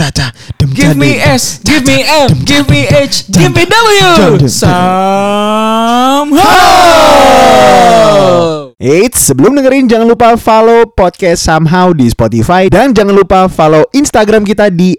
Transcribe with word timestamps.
caca, 0.00 0.32
dem 0.56 0.72
Give 0.72 0.96
me 0.96 1.20
S, 1.20 1.60
give 1.60 1.84
me 1.84 2.00
M, 2.00 2.32
give 2.48 2.64
me 2.72 2.88
H, 2.88 3.28
give 3.28 3.52
me 3.52 3.68
W. 3.68 4.48
Somehow. 4.48 6.24
Eits, 8.80 9.28
sebelum 9.28 9.60
dengerin 9.60 9.92
jangan 9.92 10.08
lupa 10.08 10.40
follow 10.40 10.88
podcast 10.88 11.44
Somehow 11.44 11.92
di 11.92 12.08
Spotify 12.08 12.72
dan 12.72 12.96
jangan 12.96 13.12
lupa 13.12 13.44
follow 13.52 13.84
Instagram 13.92 14.48
kita 14.48 14.72
di 14.72 14.96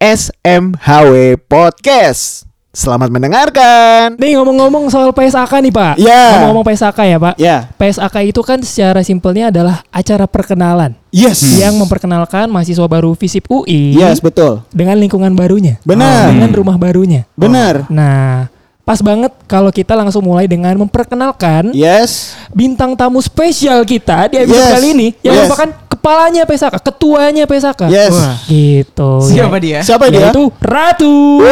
@smhwpodcast. 0.00 2.48
Selamat 2.70 3.10
mendengarkan. 3.12 4.14
Nih 4.16 4.38
ngomong-ngomong 4.38 4.88
soal 4.88 5.10
PSAK 5.10 5.58
nih 5.68 5.74
Pak. 5.74 5.98
Ya. 5.98 6.38
Ngomong-ngomong 6.38 6.70
PSAK 6.70 6.98
ya 7.02 7.18
Pak. 7.18 7.34
Ya. 7.36 7.66
PSAK 7.76 8.30
itu 8.30 8.40
kan 8.46 8.62
secara 8.62 9.02
simpelnya 9.04 9.50
adalah 9.52 9.82
acara 9.90 10.30
perkenalan 10.30 10.99
Yes. 11.10 11.42
yang 11.58 11.74
memperkenalkan 11.74 12.46
mahasiswa 12.46 12.86
baru 12.86 13.12
FISIP 13.12 13.46
UI 13.46 13.98
Yes, 13.98 14.22
betul. 14.22 14.62
dengan 14.70 14.94
lingkungan 14.94 15.34
barunya. 15.34 15.76
Benar. 15.82 16.30
Dengan 16.30 16.50
rumah 16.54 16.78
barunya. 16.78 17.26
Benar. 17.34 17.90
Nah, 17.90 18.46
pas 18.80 18.98
banget 18.98 19.34
kalau 19.44 19.70
kita 19.70 19.94
langsung 19.94 20.22
mulai 20.22 20.46
dengan 20.46 20.74
memperkenalkan 20.78 21.74
Yes. 21.74 22.38
bintang 22.50 22.94
tamu 22.94 23.18
spesial 23.18 23.82
kita 23.82 24.30
di 24.30 24.38
episode 24.38 24.62
Yes. 24.62 24.74
kali 24.74 24.88
ini 24.94 25.08
yang 25.20 25.34
Yes. 25.34 25.42
merupakan 25.46 25.68
kepalanya 25.90 26.42
PSAK, 26.46 26.74
ketuanya 26.80 27.44
PSAK. 27.44 27.80
Yes. 27.90 28.14
Wah. 28.14 28.34
Gitu. 28.46 29.10
Siapa 29.28 29.56
Ya. 29.58 29.62
dia? 29.62 29.78
Siapa 29.82 30.04
dia? 30.08 30.30
Yaitu 30.30 30.44
Ratu. 30.58 31.42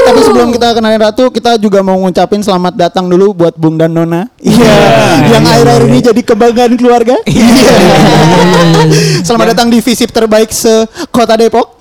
Tapi 0.00 0.20
sebelum 0.24 0.48
kita 0.54 0.72
kenalin 0.76 1.00
Ratu, 1.00 1.28
kita 1.28 1.60
juga 1.60 1.84
mau 1.84 1.96
ngucapin 2.00 2.40
selamat 2.40 2.74
datang 2.76 3.06
dulu 3.06 3.36
buat 3.36 3.54
Bung 3.56 3.76
dan 3.76 3.92
Nona. 3.92 4.26
Iya. 4.40 4.74
yang 5.30 5.44
akhir-akhir 5.44 5.84
ini 5.86 6.00
jadi 6.00 6.20
kebanggaan 6.24 6.72
keluarga. 6.80 7.16
Iya. 7.28 7.72
selamat 9.26 9.46
datang 9.54 9.68
di 9.68 9.78
visip 9.84 10.10
terbaik 10.10 10.50
se 10.50 10.88
Kota 11.12 11.36
Depok. 11.36 11.76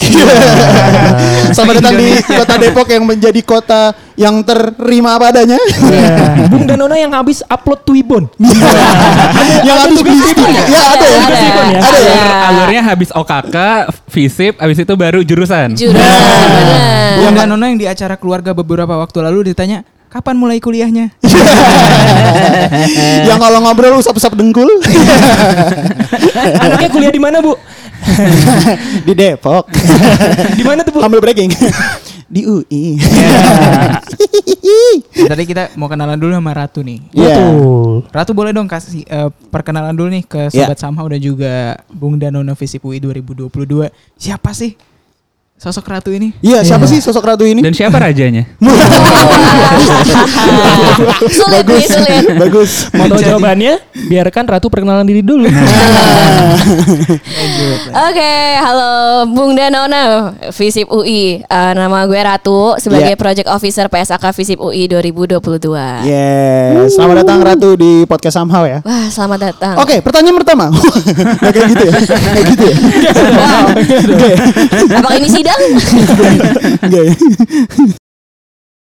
selamat 1.56 1.74
datang 1.82 1.96
di 1.98 2.10
Kota 2.24 2.56
Depok 2.60 2.88
yang 2.92 3.04
menjadi 3.08 3.42
kota 3.42 3.96
yang 4.20 4.44
terima 4.44 5.16
apa 5.16 5.32
adanya. 5.32 5.56
Ya. 5.56 6.12
Bung 6.52 6.68
Danona 6.68 7.00
yang 7.00 7.16
habis 7.16 7.40
upload 7.48 7.88
Twibbon. 7.88 8.28
yang 9.68 9.80
habis 9.80 10.04
beli 10.04 10.20
Ya, 10.68 10.82
ada 10.92 11.06
ya. 11.08 11.20
Ada. 11.24 11.40
ya? 11.40 11.80
Ada 11.80 12.00
ya. 12.04 12.12
Alur, 12.12 12.36
alurnya 12.52 12.82
habis 12.84 13.10
OKK, 13.16 13.56
FISIP, 14.12 14.60
habis 14.60 14.84
itu 14.84 14.94
baru 15.00 15.24
jurusan. 15.24 15.72
Jurusan 15.80 16.48
benar. 16.52 16.80
Bung 17.24 17.36
Danono 17.40 17.64
yang 17.64 17.80
di 17.80 17.88
acara 17.88 18.20
keluarga 18.20 18.52
beberapa 18.52 19.00
waktu 19.00 19.24
lalu 19.24 19.56
ditanya, 19.56 19.88
kapan 20.12 20.36
mulai 20.36 20.60
kuliahnya? 20.60 21.16
yang 23.30 23.40
kalau 23.40 23.64
ngobrol 23.64 24.04
usap-usap 24.04 24.36
dengkul 24.36 24.68
Anaknya 26.60 26.92
kuliah 26.92 27.14
di 27.16 27.24
mana, 27.24 27.40
Bu? 27.40 27.56
di 29.08 29.16
Depok. 29.16 29.72
Di 30.60 30.64
mana 30.68 30.84
tuh, 30.84 30.92
Bu? 30.92 31.00
Humble 31.00 31.24
breaking. 31.24 31.56
Di 32.30 32.46
UI. 32.46 32.96
Tadi 35.30 35.44
kita 35.50 35.74
mau 35.76 35.90
kenalan 35.90 36.16
dulu 36.16 36.38
sama 36.38 36.54
Ratu 36.54 36.86
nih. 36.86 37.02
Iya. 37.12 37.36
Betul. 37.36 38.06
Ratu 38.14 38.32
boleh 38.38 38.54
dong 38.54 38.70
kasih 38.70 39.04
eh, 39.04 39.30
perkenalan 39.50 39.98
dulu 39.98 40.10
nih 40.14 40.24
ke 40.24 40.42
Ya. 40.50 40.66
Sobat 40.66 40.80
Somehow 40.82 41.06
dan 41.10 41.22
juga 41.22 41.78
Bung 41.90 42.22
Danono 42.22 42.54
Visip 42.54 42.86
UI 42.86 43.02
2022. 43.02 43.90
Siapa 44.16 44.54
sih 44.54 44.78
sosok 45.60 45.92
Ratu 45.92 46.16
ini? 46.16 46.32
Iya, 46.40 46.64
siapa 46.64 46.88
Iya. 46.88 46.92
sih 46.96 47.00
sosok 47.04 47.20
Ratu 47.22 47.44
ini? 47.44 47.60
Dan 47.60 47.76
siapa 47.76 48.00
rajanya? 48.00 48.48
sulit 51.30 51.68
nih, 51.68 51.84
sulit. 51.84 52.24
Bagus. 52.40 52.88
Mau 52.96 53.12
tahu 53.12 53.20
jawabannya? 53.20 53.84
Biarkan 54.08 54.48
Ratu 54.48 54.72
perkenalan 54.72 55.04
diri 55.04 55.20
dulu. 55.20 55.52
Oke, 58.08 58.34
halo 58.56 58.92
Bung 59.28 59.52
Danona, 59.52 60.32
Visip 60.56 60.88
UI. 60.88 61.44
Eh, 61.44 61.72
nama 61.76 62.08
gue 62.08 62.16
Ratu 62.18 62.80
sebagai 62.80 63.02
Yeah. 63.10 63.18
Project 63.18 63.50
Officer 63.50 63.90
PSAK 63.90 64.32
Visip 64.32 64.62
UI 64.62 64.86
2022. 64.86 66.06
Yes, 66.06 66.94
selamat 66.94 67.26
datang 67.26 67.42
Ratu 67.42 67.74
di 67.74 68.06
podcast 68.06 68.38
Somehow 68.38 68.64
ya. 68.64 68.80
Wah, 68.80 69.10
selamat 69.10 69.40
datang. 69.42 69.76
Oke, 69.76 70.00
pertanyaan 70.00 70.38
pertama. 70.38 70.72
Kayak 71.44 71.66
gitu 71.68 71.84
ya? 71.84 71.94
Kayak 72.06 72.46
gitu 72.48 72.64
ya? 72.64 72.76
Wow. 73.34 73.66
Ya? 73.74 74.38
Apakah 74.96 75.18
ini 75.18 75.28
sidang? 75.50 76.36
Nggak 76.86 77.04
ya? 77.04 77.16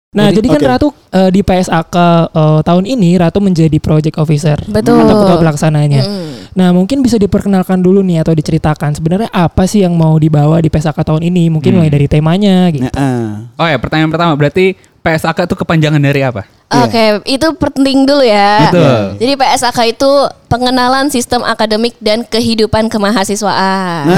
Nah, 0.08 0.32
jadi, 0.32 0.48
kan 0.48 0.56
Oke. 0.56 0.66
Ratu 0.72 0.88
eh, 1.12 1.30
di 1.30 1.44
PSAK 1.44 1.94
eh, 2.32 2.60
tahun 2.64 2.84
ini 2.88 3.20
Ratu 3.20 3.44
menjadi 3.44 3.76
project 3.76 4.16
officer 4.16 4.56
Betul. 4.64 5.04
atau 5.04 5.14
ketua 5.20 5.36
pelaksananya. 5.36 6.00
Mm. 6.00 6.28
Nah, 6.56 6.72
mungkin 6.72 7.04
bisa 7.04 7.20
diperkenalkan 7.20 7.78
dulu 7.84 8.00
nih 8.00 8.24
atau 8.24 8.32
diceritakan 8.32 8.96
sebenarnya 8.96 9.28
apa 9.28 9.68
sih 9.68 9.84
yang 9.84 9.92
mau 9.92 10.16
dibawa 10.16 10.64
di 10.64 10.72
PSAK 10.72 11.04
tahun 11.04 11.28
ini? 11.28 11.52
Mungkin 11.52 11.76
mulai 11.76 11.92
dari 11.92 12.08
temanya 12.08 12.72
gitu. 12.72 12.88
Nah, 12.88 13.52
Oh 13.60 13.68
ya, 13.68 13.76
pertanyaan 13.76 14.08
pertama 14.08 14.32
berarti 14.32 14.74
PSAK 15.04 15.44
itu 15.44 15.54
kepanjangan 15.60 16.00
dari 16.00 16.20
apa? 16.24 16.48
Oke, 16.68 17.24
itu 17.24 17.48
penting 17.56 18.04
dulu 18.04 18.24
ya. 18.24 18.68
Betul. 18.68 19.00
Jadi 19.20 19.32
PSAK 19.40 19.78
itu 19.92 20.10
pengenalan 20.48 21.12
sistem 21.12 21.44
akademik 21.44 21.96
dan 22.00 22.24
kehidupan 22.24 22.88
kemahasiswaan. 22.92 24.08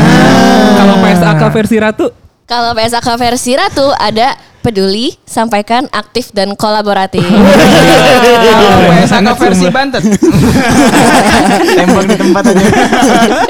Kalau 0.79 0.97
PSAK 1.03 1.43
versi 1.51 1.77
Ratu, 1.83 2.07
Kalau 2.51 2.75
PSAK 2.75 3.07
versi 3.15 3.55
Ratu 3.55 3.95
ada 3.95 4.35
peduli, 4.59 5.15
sampaikan, 5.23 5.87
aktif 5.95 6.35
dan 6.35 6.59
kolaboratif. 6.59 7.23
Sangat 9.07 9.39
versi 9.39 9.71
Banten. 9.71 10.03
Tembak 11.79 12.05
di 12.11 12.17
tempat 12.19 12.43
aja. 12.51 12.67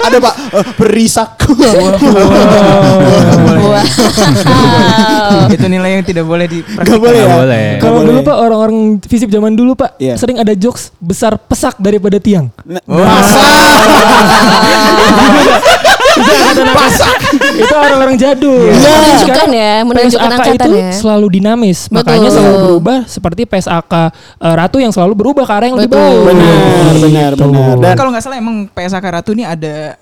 ada 0.04 0.16
Pak 0.20 0.34
eh, 0.36 0.64
berisak. 0.76 1.32
Itu 5.48 5.64
nilai 5.72 5.96
yang 5.96 6.04
tidak 6.04 6.28
boleh 6.28 6.44
di 6.44 6.60
Gak 6.60 7.00
boleh 7.00 7.24
ya? 7.24 7.80
Kalau 7.80 8.04
dulu 8.04 8.20
Pak 8.20 8.36
orang-orang 8.36 9.00
fisip 9.08 9.32
zaman 9.32 9.56
dulu 9.56 9.80
Pak 9.80 9.96
Iya. 9.96 10.20
sering 10.20 10.36
ada 10.36 10.52
jokes 10.52 10.92
besar 11.00 11.40
pesak 11.40 11.80
daripada 11.80 12.20
tiang. 12.20 12.52
Nah? 12.68 12.84
Pasak. 16.70 17.16
itu 17.56 17.74
orang-orang 17.74 18.16
jadul. 18.16 18.66
Iya. 18.66 18.78
Tapi 18.80 18.98
Menunjukkan 19.10 19.48
ya, 19.50 19.72
menunjukkan 19.82 20.10
PSAK 20.20 20.38
angkatan 20.40 20.68
itu 20.68 20.70
ya. 20.76 20.90
selalu 20.92 21.26
dinamis, 21.30 21.78
makanya 21.88 22.28
Betul. 22.28 22.36
selalu 22.36 22.56
berubah 22.64 22.98
seperti 23.06 23.42
PSAK 23.44 23.92
eh, 24.38 24.54
Ratu 24.54 24.76
yang 24.78 24.90
selalu 24.90 25.14
berubah 25.14 25.44
ke 25.44 25.52
arah 25.52 25.66
yang 25.66 25.78
lebih 25.78 25.92
baik. 25.92 26.18
Benar, 26.24 26.94
benar, 26.96 27.30
Gitu. 27.32 27.44
benar. 27.44 27.74
Dan- 27.76 27.96
Kalau 27.96 28.10
nggak 28.10 28.22
salah 28.22 28.36
emang 28.36 28.56
PSAK 28.66 29.04
Ratu 29.04 29.30
ini 29.30 29.44
ada 29.44 29.94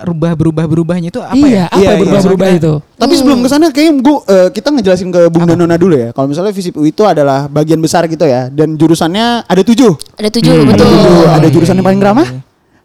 rubah 0.00 0.32
berubah 0.32 0.64
berubahnya 0.64 1.12
itu 1.12 1.20
apa 1.20 1.36
iya, 1.36 1.44
ya? 1.44 1.64
apa 1.66 1.76
Iya, 1.76 1.84
yang 1.84 1.92
iya. 1.92 2.00
berubah-berubah 2.00 2.48
itu? 2.54 2.72
Tapi 2.96 3.12
sebelum 3.14 3.38
ke 3.38 3.48
sana 3.48 3.66
kayaknya 3.68 3.92
gua 4.00 4.16
eh, 4.24 4.48
kita 4.48 4.68
ngejelasin 4.70 5.08
ke 5.10 5.22
Bung 5.28 5.44
Danona 5.44 5.76
dulu 5.76 5.92
ya. 5.92 6.08
Kalau 6.10 6.24
misalnya 6.24 6.50
Visip 6.50 6.72
UI 6.74 6.88
itu 6.88 7.04
adalah 7.04 7.44
bagian 7.46 7.76
besar 7.78 8.04
gitu 8.06 8.24
ya. 8.24 8.48
Dan 8.48 8.74
jurusannya 8.74 9.44
ada 9.44 9.60
tujuh. 9.60 9.92
Ada 10.16 10.28
tujuh, 10.30 10.52
Ada 10.54 10.64
betul. 10.66 10.88
tujuh. 10.88 11.24
Ada 11.30 11.48
jurusan 11.48 11.74
yang 11.74 11.84
paling 11.84 12.00
ramah. 12.00 12.28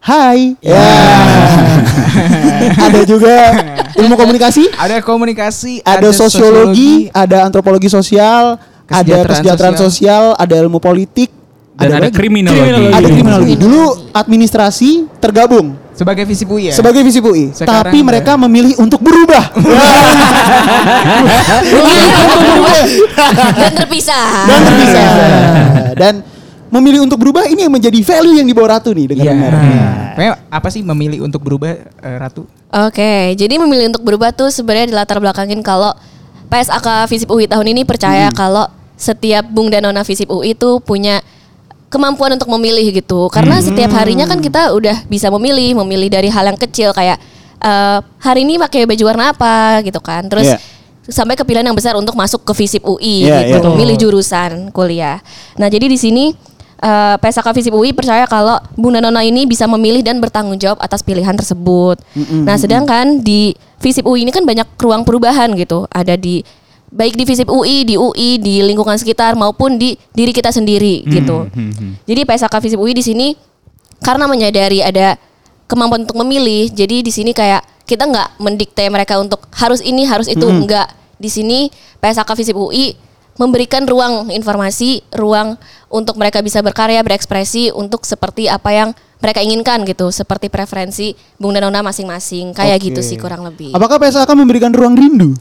Hai. 0.06 0.54
Ya. 0.62 0.86
ada 2.78 3.02
juga 3.04 3.34
ilmu 3.98 4.14
komunikasi. 4.14 4.70
Ada 4.72 5.02
komunikasi, 5.02 5.82
ada 5.82 6.14
sosiologi, 6.14 7.10
ada 7.10 7.42
antropologi 7.42 7.90
sosial, 7.90 8.62
ada 8.86 9.02
Kesejahteraan 9.02 9.30
kesejahteraan 9.34 9.78
sosial, 9.82 10.24
ada 10.38 10.56
ilmu 10.56 10.78
politik, 10.78 11.34
dan 11.74 11.90
ada, 11.90 11.98
apa 11.98 12.06
lagi? 12.06 12.14
kriminologi. 12.14 12.94
ada 12.94 13.08
kriminologi. 13.08 13.54
Dulu 13.58 13.82
administrasi 14.14 14.90
tergabung 15.18 15.74
sebagai 15.92 16.22
visi 16.24 16.46
UI 16.46 16.70
ya. 16.70 16.74
sebagai 16.76 17.02
visi 17.02 17.18
UI, 17.18 17.50
Sekarang 17.50 17.90
tapi 17.90 17.98
udah- 17.98 18.06
mereka 18.06 18.32
memilih 18.38 18.78
untuk 18.78 19.02
berubah 19.02 19.42
Dan 23.56 23.72
terpisah. 23.74 24.28
dan 24.46 24.60
terpisah. 24.62 25.08
Dan 25.96 26.14
memilih 26.76 27.08
untuk 27.08 27.16
berubah 27.18 27.48
ini 27.48 27.64
yang 27.64 27.72
menjadi 27.72 28.00
value 28.04 28.36
yang 28.36 28.48
dibawa 28.48 28.78
Ratu 28.78 28.92
nih 28.92 29.08
dengan 29.08 29.24
Iya. 29.24 29.34
benar. 29.34 29.54
Pokoknya 30.16 30.34
apa 30.52 30.68
sih 30.68 30.82
memilih 30.84 31.20
untuk 31.24 31.42
berubah 31.42 31.72
eh, 31.80 32.18
Ratu? 32.20 32.44
Oke, 32.72 33.32
jadi 33.34 33.56
memilih 33.56 33.96
untuk 33.96 34.04
berubah 34.04 34.36
tuh 34.36 34.52
sebenarnya 34.52 34.92
dilatar 34.92 35.18
belakangin 35.20 35.64
kalau 35.64 35.96
PSAK 36.52 37.08
Visip 37.08 37.30
UI 37.32 37.48
tahun 37.48 37.72
ini 37.72 37.88
percaya 37.88 38.28
kalau 38.32 38.68
setiap 38.96 39.48
Bung 39.48 39.72
Danona 39.72 40.04
Visip 40.04 40.28
UI 40.28 40.54
itu 40.54 40.80
punya 40.84 41.20
kemampuan 41.88 42.36
untuk 42.36 42.52
memilih 42.52 42.92
gitu. 42.92 43.32
Karena 43.32 43.64
setiap 43.64 43.96
harinya 43.96 44.28
kan 44.28 44.44
kita 44.44 44.76
udah 44.76 45.08
bisa 45.08 45.32
memilih, 45.32 45.80
memilih 45.84 46.12
dari 46.12 46.28
hal 46.28 46.44
yang 46.46 46.60
kecil 46.60 46.92
kayak 46.92 47.16
eh, 47.58 48.00
hari 48.20 48.44
ini 48.44 48.60
pakai 48.60 48.84
baju 48.84 49.04
warna 49.08 49.32
apa 49.32 49.80
gitu 49.82 50.00
kan. 50.04 50.28
Terus 50.28 50.54
Iya. 50.54 50.60
sampai 51.06 51.38
ke 51.38 51.46
pilihan 51.46 51.64
yang 51.64 51.78
besar 51.78 51.96
untuk 51.96 52.14
masuk 52.14 52.44
ke 52.44 52.54
Visip 52.54 52.84
UI 52.84 53.30
Iya, 53.30 53.58
gitu, 53.58 53.70
iya. 53.72 53.78
milih 53.78 53.96
jurusan 53.96 54.70
kuliah. 54.70 55.22
Nah, 55.56 55.70
jadi 55.70 55.86
di 55.86 55.96
sini 55.96 56.34
eh, 56.82 57.16
PSAK 57.20 57.48
Visip 57.56 57.74
UI 57.76 57.92
percaya 57.96 58.26
kalau 58.26 58.60
Bunda 58.76 59.00
Nona 59.00 59.24
ini 59.24 59.48
bisa 59.48 59.68
memilih 59.68 60.02
dan 60.04 60.20
bertanggung 60.20 60.60
jawab 60.60 60.80
atas 60.82 61.04
pilihan 61.04 61.36
tersebut. 61.36 62.00
Nah, 62.44 62.56
sedangkan 62.56 63.22
di 63.22 63.56
Visip 63.80 64.08
UI 64.08 64.26
ini 64.26 64.32
kan 64.34 64.44
banyak 64.48 64.66
ruang 64.82 65.06
perubahan 65.06 65.54
gitu. 65.54 65.86
Ada 65.94 66.18
di 66.18 66.42
baik 66.90 67.20
di 67.20 67.24
Visip 67.28 67.52
UI, 67.52 67.84
di 67.84 68.00
UI, 68.00 68.40
di 68.40 68.64
lingkungan 68.64 68.96
sekitar 68.96 69.36
maupun 69.36 69.76
di 69.76 70.00
diri 70.16 70.32
kita 70.32 70.50
sendiri 70.50 71.04
gitu. 71.06 71.52
Jadi 72.08 72.22
PSAK 72.24 72.56
Visip 72.64 72.80
UI 72.80 72.96
di 72.96 73.04
sini 73.04 73.28
karena 74.00 74.26
menyadari 74.26 74.80
ada 74.80 75.20
kemampuan 75.66 76.06
untuk 76.06 76.18
memilih, 76.22 76.70
jadi 76.72 77.02
di 77.02 77.12
sini 77.12 77.34
kayak 77.34 77.66
kita 77.86 78.06
nggak 78.06 78.42
mendikte 78.42 78.86
mereka 78.90 79.18
untuk 79.18 79.46
harus 79.54 79.82
ini 79.82 80.06
harus 80.06 80.26
itu 80.26 80.46
enggak 80.46 80.90
di 81.18 81.30
sini 81.30 81.70
PSAK 82.02 82.32
Visip 82.38 82.56
UI 82.58 82.98
memberikan 83.36 83.84
ruang 83.84 84.32
informasi 84.32 85.04
ruang 85.12 85.60
untuk 85.88 86.16
mereka 86.16 86.40
bisa 86.40 86.64
berkarya 86.64 87.04
berekspresi 87.04 87.72
untuk 87.72 88.04
seperti 88.04 88.48
apa 88.48 88.72
yang 88.72 88.90
mereka 89.16 89.40
inginkan 89.40 89.82
gitu 89.84 90.12
seperti 90.12 90.48
preferensi 90.48 91.12
Bung 91.36 91.56
dan 91.56 91.64
Nona 91.64 91.82
masing-masing 91.82 92.52
kayak 92.52 92.78
Oke. 92.78 92.86
gitu 92.92 93.02
sih 93.02 93.18
kurang 93.18 93.44
lebih 93.44 93.72
Apakah 93.74 93.98
PSAK 93.98 94.28
memberikan 94.36 94.70
ruang 94.72 94.94
rindu? 94.94 95.34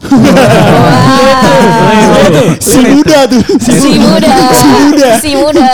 Si 2.59 2.81
muda 2.81 3.29
tuh. 3.29 3.43
si 3.61 3.99
muda 4.01 4.31
Si 4.55 4.67
muda. 4.67 5.09
si 5.21 5.31
muda 5.37 5.73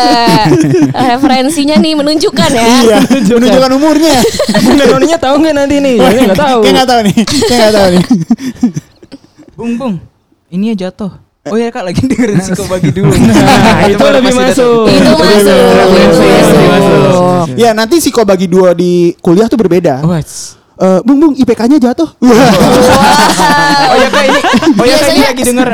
referensinya 0.93 1.77
nih 1.79 1.95
menunjukkan 1.95 2.51
ya 2.51 2.65
Iya, 2.83 2.99
menunjukkan 3.31 3.71
umurnya. 3.77 4.19
Bunda 4.61 4.85
Noninya 4.91 5.19
tahu 5.19 5.35
nggak 5.41 5.55
nanti 5.55 5.77
nih? 5.79 5.95
Saya 5.97 6.21
nggak 6.27 6.41
tahu. 6.41 6.59
Kayak 6.61 6.75
nggak 6.75 6.89
tahu 6.89 7.01
nih. 7.07 7.15
Kayak 7.47 7.59
nggak 7.61 7.75
tahu 7.75 7.89
nih. 7.91 8.05
Bung 9.55 9.73
bung, 9.77 9.95
ini 10.49 10.73
ya 10.73 10.89
jatuh. 10.89 11.13
Oh 11.51 11.59
ya 11.59 11.69
kak 11.75 11.83
lagi 11.83 12.03
dengerin 12.07 12.39
Siko 12.39 12.65
bagi 12.73 12.91
dulu. 12.95 13.11
Nah, 13.11 13.91
itu 13.91 14.05
lebih 14.07 14.35
masuk. 14.39 14.87
itu 14.87 15.11
masuk 15.11 15.61
itu 15.99 16.23
Lebih 16.47 16.69
masuk 16.71 17.59
Ya 17.59 17.71
nanti 17.75 17.99
psiko 17.99 18.23
bagi 18.23 18.47
dua 18.47 18.73
di 18.73 19.13
kuliah 19.19 19.51
tuh 19.51 19.59
berbeda. 19.59 20.07
Eh, 20.81 21.01
bung 21.05 21.21
bung 21.21 21.35
IPK-nya 21.37 21.77
jatuh. 21.77 22.09
Wah. 22.25 22.33
oh 23.93 23.97
ya 24.01 24.09
kak 24.09 24.25
ini, 24.25 24.41
oh 24.81 24.85
ya 24.89 24.97
kak 24.97 25.11
ini 25.13 25.23
lagi 25.29 25.43
denger 25.45 25.69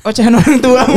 ocehan 0.00 0.32
orang 0.32 0.56
tua. 0.64 0.82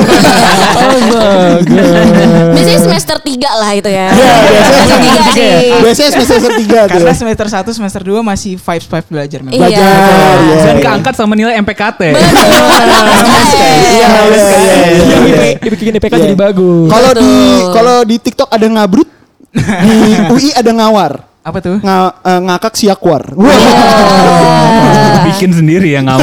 biasanya 2.55 2.79
semester 2.79 3.17
3 3.19 3.61
lah 3.61 3.71
itu 3.75 3.89
ya 3.91 4.07
Iya, 4.11 4.35
biasanya 4.47 4.83
semester 4.87 4.99
3 5.03 5.35
sih 5.35 5.51
Biasanya 5.83 6.09
semester 6.15 6.51
tiga 6.55 6.79
tuh. 6.87 6.91
Karena 6.99 7.13
semester 7.13 7.47
1, 7.51 7.77
semester 7.77 8.01
2 8.03 8.21
masih 8.23 8.53
vibes 8.55 8.87
vibes 8.87 9.07
belajar 9.11 9.39
memang. 9.43 9.55
Iya. 9.55 9.61
Belajar, 9.67 10.35
ya. 10.39 10.55
Dan 10.65 10.75
iya. 10.75 10.83
keangkat 10.83 11.13
sama 11.15 11.33
nilai 11.35 11.53
MPKT. 11.61 12.01
Iya, 13.55 13.71
iya, 13.71 14.07
iya, 14.27 14.45
iya, 14.59 15.25
iya. 15.31 15.57
Dibikin 15.59 15.95
IPK 15.95 16.13
Iya. 16.15 16.23
jadi 16.31 16.37
bagus. 16.37 16.89
Kalau 16.91 17.11
di 17.15 17.31
kalau 17.71 17.97
di 18.03 18.15
TikTok 18.19 18.49
ada 18.51 18.67
ngabrut, 18.67 19.07
di 19.55 19.95
UI 20.35 20.49
ada 20.51 20.71
ngawar. 20.75 21.34
Apa 21.45 21.61
tuh? 21.61 21.77
Nga, 21.77 21.97
eh, 22.25 22.39
ngakak 22.49 22.73
siakwar. 22.73 23.23
Wah, 23.37 23.53
Bikin 25.29 25.53
sendiri 25.53 25.93
ya. 25.93 26.01
Tapi 26.09 26.17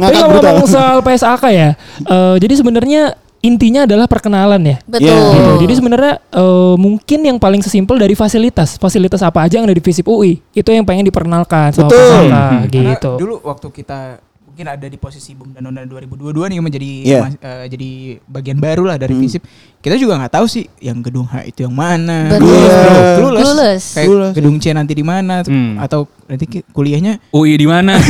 ngakak 0.00 0.28
brutal. 0.32 0.48
ngomong 0.56 0.68
soal 0.70 0.96
PSAK 1.04 1.42
ya, 1.52 1.76
eh, 2.08 2.34
jadi 2.40 2.54
sebenarnya 2.56 3.02
intinya 3.44 3.84
adalah 3.84 4.08
perkenalan 4.08 4.58
ya. 4.64 4.76
betul 4.88 5.12
Gitu. 5.12 5.52
Jadi 5.68 5.72
sebenarnya 5.76 6.14
eh, 6.24 6.74
mungkin 6.80 7.20
yang 7.20 7.36
paling 7.36 7.60
sesimpel 7.60 8.00
dari 8.00 8.16
fasilitas, 8.16 8.80
fasilitas 8.80 9.20
apa 9.20 9.44
aja 9.44 9.60
yang 9.60 9.68
ada 9.68 9.76
di 9.76 9.84
Visip 9.84 10.08
UI 10.08 10.40
itu 10.56 10.68
yang 10.72 10.88
pengen 10.88 11.04
diperkenalkan 11.04 11.76
sama 11.76 11.92
Betul. 11.92 12.00
PSAK 12.00 12.32
Karena 12.72 12.92
gitu. 12.96 13.12
dulu 13.20 13.34
waktu 13.44 13.68
kita 13.76 14.24
mungkin 14.58 14.74
ada 14.74 14.90
di 14.90 14.98
posisi 14.98 15.38
Bung 15.38 15.54
Danona 15.54 15.86
2022 15.86 16.34
nih 16.50 16.58
menjadi 16.58 16.90
Iya. 17.06 17.20
mas- 17.22 17.38
eh, 17.38 17.66
jadi 17.70 17.90
bagian 18.26 18.58
baru 18.58 18.90
lah 18.90 18.98
dari 18.98 19.14
Visip. 19.14 19.46
Kita 19.78 19.94
juga 19.94 20.18
nggak 20.18 20.34
tahu 20.34 20.50
sih 20.50 20.66
yang 20.82 20.98
gedung 20.98 21.30
H 21.30 21.46
itu 21.46 21.62
yang 21.62 21.70
mana. 21.70 22.26
Betul. 22.26 22.42
Bro. 22.42 22.58
Iya. 22.58 22.74
Clueless. 23.14 23.38
Clueless. 23.46 23.84
Kayak 23.94 24.06
Clueless. 24.10 24.34
gedung 24.34 24.56
C 24.58 24.74
nanti 24.74 24.92
di 24.92 25.06
mana. 25.06 25.46
Hmm. 25.46 25.78
atau 25.78 26.10
nanti 26.26 26.44
kuliahnya 26.66 27.22
UI 27.30 27.54
di 27.54 27.70
mana? 27.70 27.94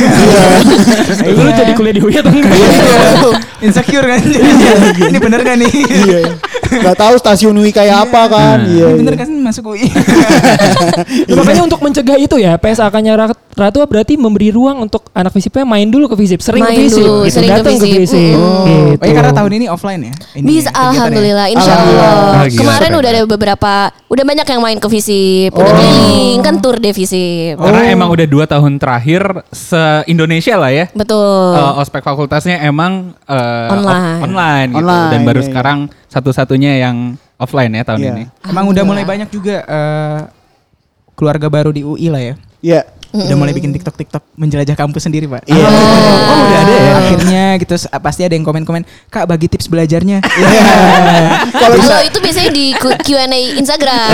Eh, 1.19 1.29
lu 1.29 1.45
jadi 1.45 1.73
kuliah 1.73 1.93
di 1.93 2.01
UI 2.01 2.15
atau 2.17 2.31
enggak? 2.31 2.49
insecure 3.61 4.01
kan 4.03 4.17
ini 5.05 5.17
bener 5.19 5.41
kan 5.43 5.55
nih? 5.55 5.69
Iya. 5.69 6.21
Gak 6.69 6.97
tahu 6.97 7.15
stasiun 7.17 7.55
UI 7.57 7.73
kayak 7.73 8.09
apa 8.09 8.21
kan. 8.29 8.57
Iya. 8.69 8.93
Ini 8.93 8.99
bener 9.01 9.13
iya. 9.17 9.21
kan 9.25 9.29
masuk 9.41 9.63
UI? 9.75 9.87
Ya, 11.29 11.33
makanya 11.37 11.63
untuk 11.65 11.81
mencegah 11.81 12.17
itu 12.19 12.35
ya, 12.37 12.57
PSAK-nya 12.57 13.13
Ra- 13.17 13.41
Ratu 13.59 13.83
berarti 13.83 14.15
memberi 14.15 14.49
ruang 14.55 14.87
untuk 14.87 15.11
anak 15.11 15.35
Visipnya 15.35 15.67
main 15.67 15.89
dulu 15.89 16.07
ke 16.07 16.15
Visip, 16.15 16.39
sering 16.39 16.63
Main 16.63 16.75
ke 16.79 16.81
Visip, 16.87 17.03
dulu, 17.03 17.27
gitu, 17.27 17.33
sering 17.35 17.49
ke 17.51 17.59
datang 17.59 17.75
ke 17.75 17.85
Visip. 17.85 18.01
Visip. 18.07 18.33
Mm-mm. 18.39 18.65
gitu. 18.95 19.01
Oh 19.03 19.05
ya 19.05 19.13
karena 19.19 19.33
tahun 19.35 19.51
ini 19.59 19.65
offline 19.67 20.01
ya? 20.07 20.13
Ini 20.39 20.47
Bisa 20.47 20.69
alhamdulillah 20.71 21.47
insya 21.51 21.71
Alhamdulillah. 21.75 22.13
Allah. 22.13 22.39
Ah, 22.39 22.47
Kemarin 22.47 22.91
udah 22.95 23.09
ada 23.09 23.21
beberapa 23.27 23.73
udah 24.07 24.23
banyak 24.23 24.47
yang 24.47 24.61
main 24.63 24.77
ke 24.79 24.87
Visip, 24.87 25.51
udah 25.51 25.73
keliling 25.75 26.39
kan 26.39 26.55
tour 26.63 26.75
deh 26.79 26.93
Visip. 26.95 27.59
Karena 27.59 27.83
emang 27.91 28.09
udah 28.13 28.25
dua 28.29 28.45
tahun 28.47 28.79
terakhir 28.79 29.21
se 29.51 29.81
Indonesia 30.07 30.55
lah 30.55 30.71
ya. 30.71 30.85
Betul. 30.95 31.53
Eh, 31.59 31.73
ospek 31.83 32.01
fakultasnya 32.05 32.63
emang 32.63 33.11
eh, 33.27 33.73
Online. 33.75 34.19
online 34.23 34.69
gitu. 34.71 34.87
Online, 34.87 35.09
dan 35.11 35.21
baru 35.27 35.39
iya, 35.39 35.45
iya. 35.45 35.49
sekarang 35.51 35.79
satu-satunya 36.09 36.81
yang 36.81 37.15
offline 37.37 37.71
ya 37.71 37.85
tahun 37.85 37.99
Iya. 38.01 38.11
ini. 38.11 38.23
Emang 38.49 38.65
udah 38.67 38.83
mulai 38.83 39.05
banyak 39.05 39.29
juga 39.29 39.63
eh, 39.63 40.19
keluarga 41.13 41.47
baru 41.47 41.69
di 41.69 41.85
UI 41.85 42.09
lah 42.09 42.21
ya. 42.21 42.35
Iya. 42.59 42.81
Udah 43.09 43.37
mulai 43.41 43.57
bikin 43.57 43.73
TikTok 43.73 43.97
TikTok 43.97 44.21
menjelajah 44.37 44.77
kampus 44.77 45.09
sendiri 45.09 45.25
pak. 45.25 45.41
Iya. 45.49 45.65
Oh 45.65 46.37
udah 46.45 46.59
ada 46.61 46.73
ya. 46.77 46.91
Akhirnya 47.01 47.43
gitu 47.57 47.73
pasti 48.05 48.21
ada 48.21 48.37
yang 48.37 48.45
komen-komen 48.45 48.85
kak 49.09 49.25
bagi 49.25 49.49
tips 49.49 49.65
belajarnya. 49.65 50.21
Kalau 51.61 51.73
bisa 51.73 51.89
Kalau 51.97 52.05
itu 52.05 52.17
biasanya 52.21 52.51
di 52.53 52.65
Q&A 52.77 53.41
Instagram. 53.57 54.09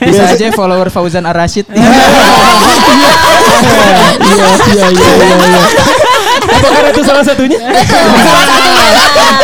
Bisa 0.00 0.32
aja 0.32 0.48
follower 0.56 0.88
Fauzan 0.88 1.28
Ar-Rashid. 1.28 1.68
Iya, 1.68 1.84
iya, 4.72 4.86
iya, 4.88 5.08
iya, 5.20 5.36
iya. 5.36 6.08
Apakah 6.60 6.90
itu 6.90 7.02
salah 7.02 7.24
satunya? 7.24 7.58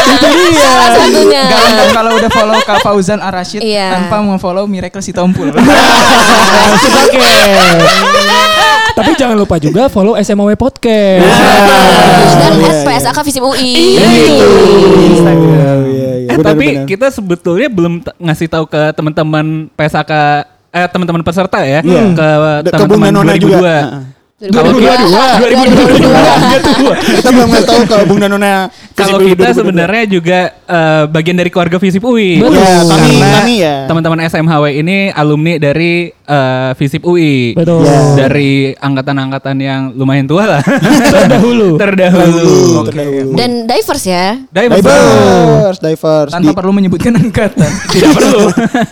itu 0.06 0.28
dia. 0.28 0.60
Salah 0.62 0.90
satunya. 0.94 1.42
Gak 1.46 1.60
lengkap 1.62 1.88
kalau 1.90 2.10
udah 2.12 2.30
follow 2.30 2.58
Kak 2.62 2.78
Fauzan 2.80 3.20
Ar-Rashid 3.20 3.60
Iya. 3.60 3.88
tanpa 3.92 4.20
memfollow 4.20 4.64
Miracle 4.64 5.00
Sitompul. 5.00 5.50
Oke. 5.50 7.32
Tapi 8.92 9.12
jangan 9.14 9.36
lupa 9.36 9.56
juga 9.56 9.88
follow 9.88 10.16
SMAW 10.16 10.52
Podcast. 10.54 11.24
Dan 12.36 12.52
Iya, 12.54 12.64
at 12.66 12.76
PSAK 12.82 13.18
Visip 13.22 13.42
UI. 13.42 14.00
Instagram. 15.06 15.78
Iya, 15.86 16.10
iya. 16.18 16.30
Eh 16.30 16.38
tapi 16.38 16.66
kita 16.86 17.10
sebetulnya 17.10 17.68
belum 17.68 17.92
ngasih 18.16 18.48
tahu 18.48 18.64
ke 18.66 18.92
teman-teman 18.92 19.68
PSAK 19.70 20.10
eh 20.70 20.86
teman-teman 20.86 21.22
peserta 21.22 21.60
ya 21.60 21.80
Iya. 21.80 22.02
ke 22.12 22.28
Danona 22.68 23.32
2002. 23.32 23.36
juga. 23.38 23.76
Heeh. 24.36 24.52
Kalau 24.52 24.68
kita 24.76 25.00
2022. 25.40 26.12
Kita 27.16 27.28
belum 27.32 27.48
tahu 27.64 27.80
ke 27.88 27.96
Bung 28.04 28.20
Danona. 28.20 28.68
kalau 28.92 29.16
kita 29.24 29.48
2022. 29.48 29.60
sebenarnya 29.64 30.04
juga 30.04 30.38
eh, 30.52 31.04
bagian 31.08 31.40
dari 31.40 31.48
keluarga 31.48 31.80
Visip 31.80 32.04
UI. 32.04 32.44
Betul. 32.44 32.60
Ya, 32.60 32.84
kami 32.84 33.16
Karena 33.16 33.28
kami 33.40 33.54
ya. 33.64 33.76
teman-teman 33.88 34.20
SMHW 34.28 34.64
ini 34.76 35.08
alumni 35.08 35.56
dari 35.56 36.12
eh, 36.26 36.70
Visip 36.76 37.02
UI. 37.06 37.54
Betul. 37.54 37.86
Ya. 37.86 38.26
Dari 38.26 38.74
angkatan-angkatan 38.74 39.56
yang 39.56 39.80
lumayan 39.94 40.26
tua 40.26 40.58
lah. 40.58 40.62
Terdahulu. 41.14 41.78
Terdahulu. 41.78 42.46
Terdahulu. 42.90 43.30
Dan 43.38 43.64
divers 43.64 44.04
ya. 44.04 44.36
Divers. 44.50 44.82
Divers, 44.82 45.78
divers. 45.80 46.30
Tanpa 46.34 46.50
Di- 46.52 46.56
perlu 46.58 46.72
menyebutkan 46.74 47.14
angkatan. 47.14 47.70
Tidak 47.94 48.10
perlu. 48.12 48.40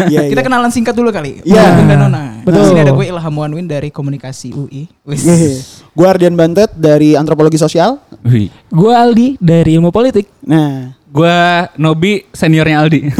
Iya, 0.08 0.30
Kita 0.30 0.40
iya. 0.40 0.46
kenalan 0.46 0.70
singkat 0.70 0.94
dulu 0.94 1.10
kali. 1.10 1.42
Iya. 1.42 1.74
Bung 1.76 1.90
Danona. 1.90 2.40
Betul. 2.46 2.62
Di 2.62 2.68
sini 2.70 2.80
ada 2.80 2.92
gue 2.94 3.06
Ilham 3.10 3.34
Wanwin 3.34 3.66
dari 3.66 3.90
Komunikasi 3.90 4.54
UI. 4.54 4.86
Wis. 5.04 5.22
Iya. 5.26 5.83
Gue 5.94 6.06
Ardian 6.06 6.34
Bantet 6.34 6.74
dari 6.74 7.14
Antropologi 7.14 7.54
Sosial. 7.54 8.02
Wih. 8.22 8.50
Gue 8.66 8.90
Aldi 8.90 9.38
dari 9.38 9.74
Ilmu 9.74 9.88
Politik. 9.88 10.26
Nah, 10.42 10.90
Gua 11.06 11.70
Nobi 11.78 12.26
seniornya 12.28 12.82
Aldi. 12.82 13.06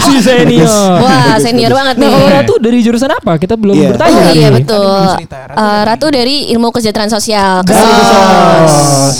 si 0.00 0.20
senior. 0.20 0.68
Wah, 0.98 1.40
senior 1.40 1.72
banget 1.72 1.96
Nah 1.96 2.04
nih. 2.04 2.10
kalau 2.10 2.28
Ratu 2.30 2.54
dari 2.58 2.78
jurusan 2.80 3.08
apa? 3.10 3.40
Kita 3.40 3.56
belum 3.56 3.72
Iya. 3.72 3.88
bertanya. 3.90 4.20
Oh 4.20 4.28
iya 4.30 4.48
betul. 4.52 5.00
cerita. 5.16 5.38
Ratu 5.40 5.56
Eh, 5.56 5.56
dari- 5.56 5.84
Ratu 5.88 6.06
dari 6.10 6.36
Ilmu 6.52 6.68
Kesejahteraan 6.68 7.08
Sosial. 7.08 7.64
Kesos. 7.64 9.16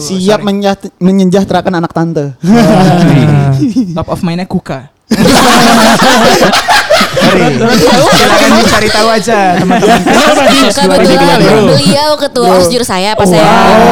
Siap 0.00 0.40
menyejahterakan 0.96 1.74
anak 1.76 1.92
tante. 1.92 2.32
Top 3.96 4.08
of 4.08 4.24
mind-nya 4.24 4.48
Kuka. 4.48 4.88
Sorry. 7.10 7.42
Silakan 8.10 8.50
dicari 8.60 8.88
tahu 8.90 9.08
aja 9.10 9.38
teman-teman. 9.58 10.00
Kebetulan 10.70 11.38
beliau 11.66 12.10
ketua 12.18 12.48
osjur 12.58 12.82
saya 12.86 13.12
pas 13.14 13.26
saya 13.26 13.44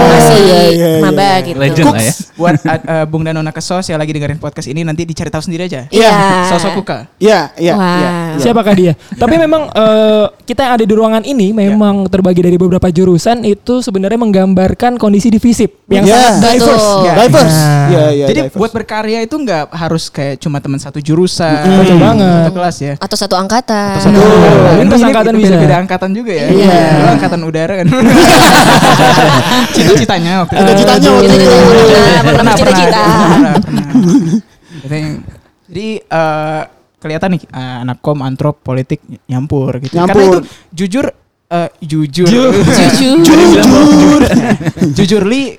masih 0.09 0.39
iya, 0.43 0.59
iya, 0.73 0.89
iya. 0.99 1.03
maba 1.03 1.31
gitu. 1.43 1.59
Legend 1.59 1.87
lah 1.95 2.03
ya. 2.03 2.13
Buat 2.39 2.55
uh, 2.63 2.71
uh, 2.79 3.05
Bung 3.11 3.23
Danona 3.27 3.51
Kesos 3.51 3.85
yang 3.91 3.99
lagi 3.99 4.15
dengerin 4.15 4.39
podcast 4.39 4.69
ini 4.71 4.87
nanti 4.87 5.03
dicari 5.03 5.29
tahu 5.31 5.43
sendiri 5.43 5.67
aja. 5.67 5.87
Iya. 5.91 6.13
Sosok 6.51 6.83
Kuka. 6.83 6.99
Iya, 7.19 7.51
iya, 7.59 7.75
iya. 7.75 7.89
iya. 7.99 8.11
Siapakah 8.39 8.75
dia? 8.75 8.93
Tapi 9.19 9.35
memang 9.37 9.67
eh, 9.71 10.25
kita 10.47 10.65
yang 10.65 10.73
ada 10.79 10.85
di 10.87 10.95
ruangan 10.95 11.23
ini 11.27 11.51
memang 11.51 12.07
terbagi 12.07 12.41
dari 12.45 12.57
beberapa 12.57 12.89
jurusan 12.89 13.43
itu 13.43 13.83
sebenarnya 13.83 14.19
menggambarkan 14.21 14.97
kondisi 14.97 15.29
di 15.29 15.39
FISIP 15.43 15.91
yang 15.91 16.07
Ya. 16.09 16.39
sangat 16.39 16.55
diverse. 16.57 16.89
Betul. 16.89 17.15
Divers. 17.19 17.57
Iya, 17.89 18.05
iya. 18.15 18.27
Jadi 18.31 18.41
buat 18.55 18.71
berkarya 18.73 19.19
itu 19.25 19.35
nggak 19.35 19.75
harus 19.75 20.09
kayak 20.09 20.41
cuma 20.41 20.63
teman 20.63 20.79
satu 20.79 21.03
jurusan, 21.03 21.83
Betul 21.83 21.99
banget. 21.99 22.49
satu 22.49 22.53
kelas 22.55 22.77
ya. 22.79 22.95
Atau 22.99 23.17
satu 23.19 23.35
angkatan. 23.39 23.95
Atau 23.95 24.11
satu 24.11 24.19
angkatan. 24.19 24.79
Lintas 24.83 24.99
Ini 24.99 25.07
angkatan 25.11 25.33
bisa. 25.39 25.55
Beda-beda 25.55 25.77
angkatan 25.79 26.11
juga 26.15 26.33
ya. 26.35 26.47
Iya. 26.51 26.79
Angkatan 27.15 27.41
udara 27.47 27.75
kan. 27.79 27.87
Cita-citanya 29.75 30.33
waktu 30.43 30.55
itu. 30.55 30.63
Cita-citanya 30.63 31.09
waktu 31.15 31.27
itu. 31.31 31.47
pernah, 31.47 32.23
pernah 32.23 32.35
Pernah, 32.39 32.55
cita-cita. 32.59 33.03
Jadi 35.69 35.89
eh, 36.01 36.63
kelihatan 36.99 37.29
nih 37.39 37.43
eh, 37.47 37.77
anak 37.87 37.99
kom, 38.03 38.19
antrop, 38.27 38.61
politik 38.65 39.01
nyampur 39.31 39.79
gitu. 39.79 39.95
Karena 39.95 40.25
itu 40.25 40.41
jujur 40.75 41.07
eh, 41.49 41.69
jujur. 41.91 42.29
Jujur. 42.29 44.23
jujur 44.93 45.23
li. 45.25 45.57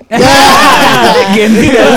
Genzi 1.35 1.67
dah. 1.73 1.89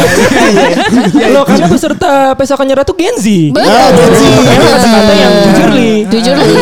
Loh 1.32 1.44
karena 1.44 1.66
peserta 1.68 2.12
pesakannya 2.37 2.75
Ratu 2.80 2.96
Genzi. 2.96 3.52
Betul. 3.52 3.68
Gen 3.68 4.12
Z. 4.16 4.22
Karena 4.49 4.68
kata-kata 4.76 5.12
yang 5.12 5.32
jujur 5.44 5.70
li. 5.76 5.92
Jujur 6.08 6.37
li. 6.40 6.52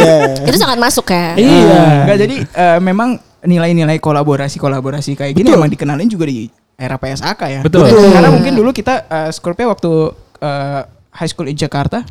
Iya. 0.00 0.16
Itu 0.48 0.56
sangat 0.56 0.78
masuk 0.80 1.06
ya. 1.12 1.36
Iya. 1.36 1.82
Enggak 2.08 2.18
jadi 2.24 2.36
eh, 2.40 2.78
memang 2.80 3.20
nilai-nilai 3.42 3.98
kolaborasi-kolaborasi 3.98 5.18
kayak 5.18 5.34
gini 5.34 5.50
Betul. 5.50 5.58
emang 5.58 5.70
dikenalin 5.70 6.08
juga 6.08 6.24
di 6.30 6.46
era 6.78 6.96
PSAK 6.96 7.40
ya. 7.48 7.60
Betul. 7.60 7.90
Karena 7.90 8.30
mungkin 8.32 8.52
dulu 8.56 8.70
kita 8.72 9.28
Scorpio 9.34 9.68
waktu 9.68 9.92
eh, 10.40 10.82
high 11.12 11.28
school 11.28 11.46
in 11.46 11.54
Jakarta. 11.54 12.02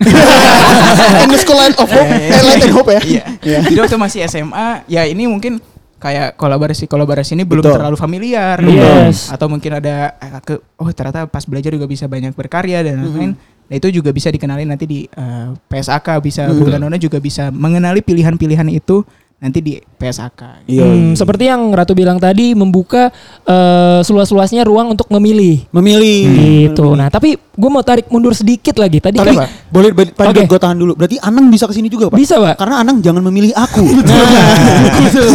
English 1.26 1.44
School 1.44 1.58
Light 1.58 1.76
of 1.76 1.90
Hope, 1.90 2.06
eh, 2.08 2.42
Light 2.46 2.64
and 2.64 2.74
Hope 2.74 2.90
ya. 2.90 3.02
Iya. 3.02 3.24
Iya. 3.42 3.60
Jadi 3.66 3.80
waktu 3.82 3.98
masih 3.98 4.20
SMA, 4.26 4.86
ya 4.86 5.04
ini 5.04 5.26
mungkin 5.26 5.58
kayak 5.98 6.34
kolaborasi-kolaborasi 6.34 7.38
ini 7.38 7.46
belum 7.46 7.62
Betul. 7.62 7.78
terlalu 7.78 7.98
familiar. 7.98 8.58
Yes. 8.62 9.30
Atau 9.30 9.50
mungkin 9.50 9.78
ada 9.78 10.16
eh, 10.18 10.42
ke 10.42 10.58
oh 10.78 10.90
ternyata 10.92 11.26
pas 11.26 11.46
belajar 11.46 11.74
juga 11.74 11.86
bisa 11.86 12.06
banyak 12.06 12.34
berkarya 12.34 12.82
dan 12.82 13.02
lain-lain. 13.02 13.34
Nah 13.72 13.76
itu 13.78 13.88
juga 13.90 14.12
bisa 14.12 14.28
dikenalin 14.28 14.68
nanti 14.68 14.86
di 14.86 15.00
eh, 15.06 15.48
PSAK 15.68 16.08
bisa 16.20 16.46
Mhm. 16.46 16.58
Bung 16.58 16.70
Danona 16.70 16.98
juga 16.98 17.18
bisa 17.18 17.50
mengenali 17.50 18.02
pilihan-pilihan 18.02 18.68
itu 18.70 19.02
nanti 19.42 19.58
di 19.58 19.74
PSAK. 19.82 20.70
Iya. 20.70 20.86
Hmm, 20.86 21.18
seperti 21.18 21.50
yang 21.50 21.74
Ratu 21.74 21.98
bilang 21.98 22.22
tadi 22.22 22.54
membuka 22.54 23.10
eh, 23.50 24.00
seluas-luasnya 24.06 24.62
ruang 24.62 24.94
untuk 24.94 25.10
memilih. 25.10 25.66
Memilih. 25.74 26.70
Gitu. 26.70 26.86
Nah, 26.94 27.10
tapi 27.10 27.42
gue 27.42 27.70
mau 27.74 27.82
tarik 27.82 28.06
mundur 28.14 28.38
sedikit 28.38 28.78
lagi. 28.78 29.02
Tadi 29.02 29.18
Tapi 29.18 29.34
kan 29.34 29.50
boleh 29.74 29.90
Pak 29.98 30.30
Oke. 30.30 30.46
gue 30.46 30.60
tahan 30.62 30.78
dulu. 30.78 30.94
Berarti 30.94 31.18
Anang 31.26 31.50
bisa 31.50 31.66
ke 31.66 31.74
sini 31.74 31.90
juga, 31.90 32.14
Pak? 32.14 32.22
bisa, 32.22 32.38
Pak. 32.38 32.54
Karena 32.62 32.86
Anang 32.86 33.02
jangan 33.02 33.26
memilih 33.26 33.50
aku. 33.58 33.82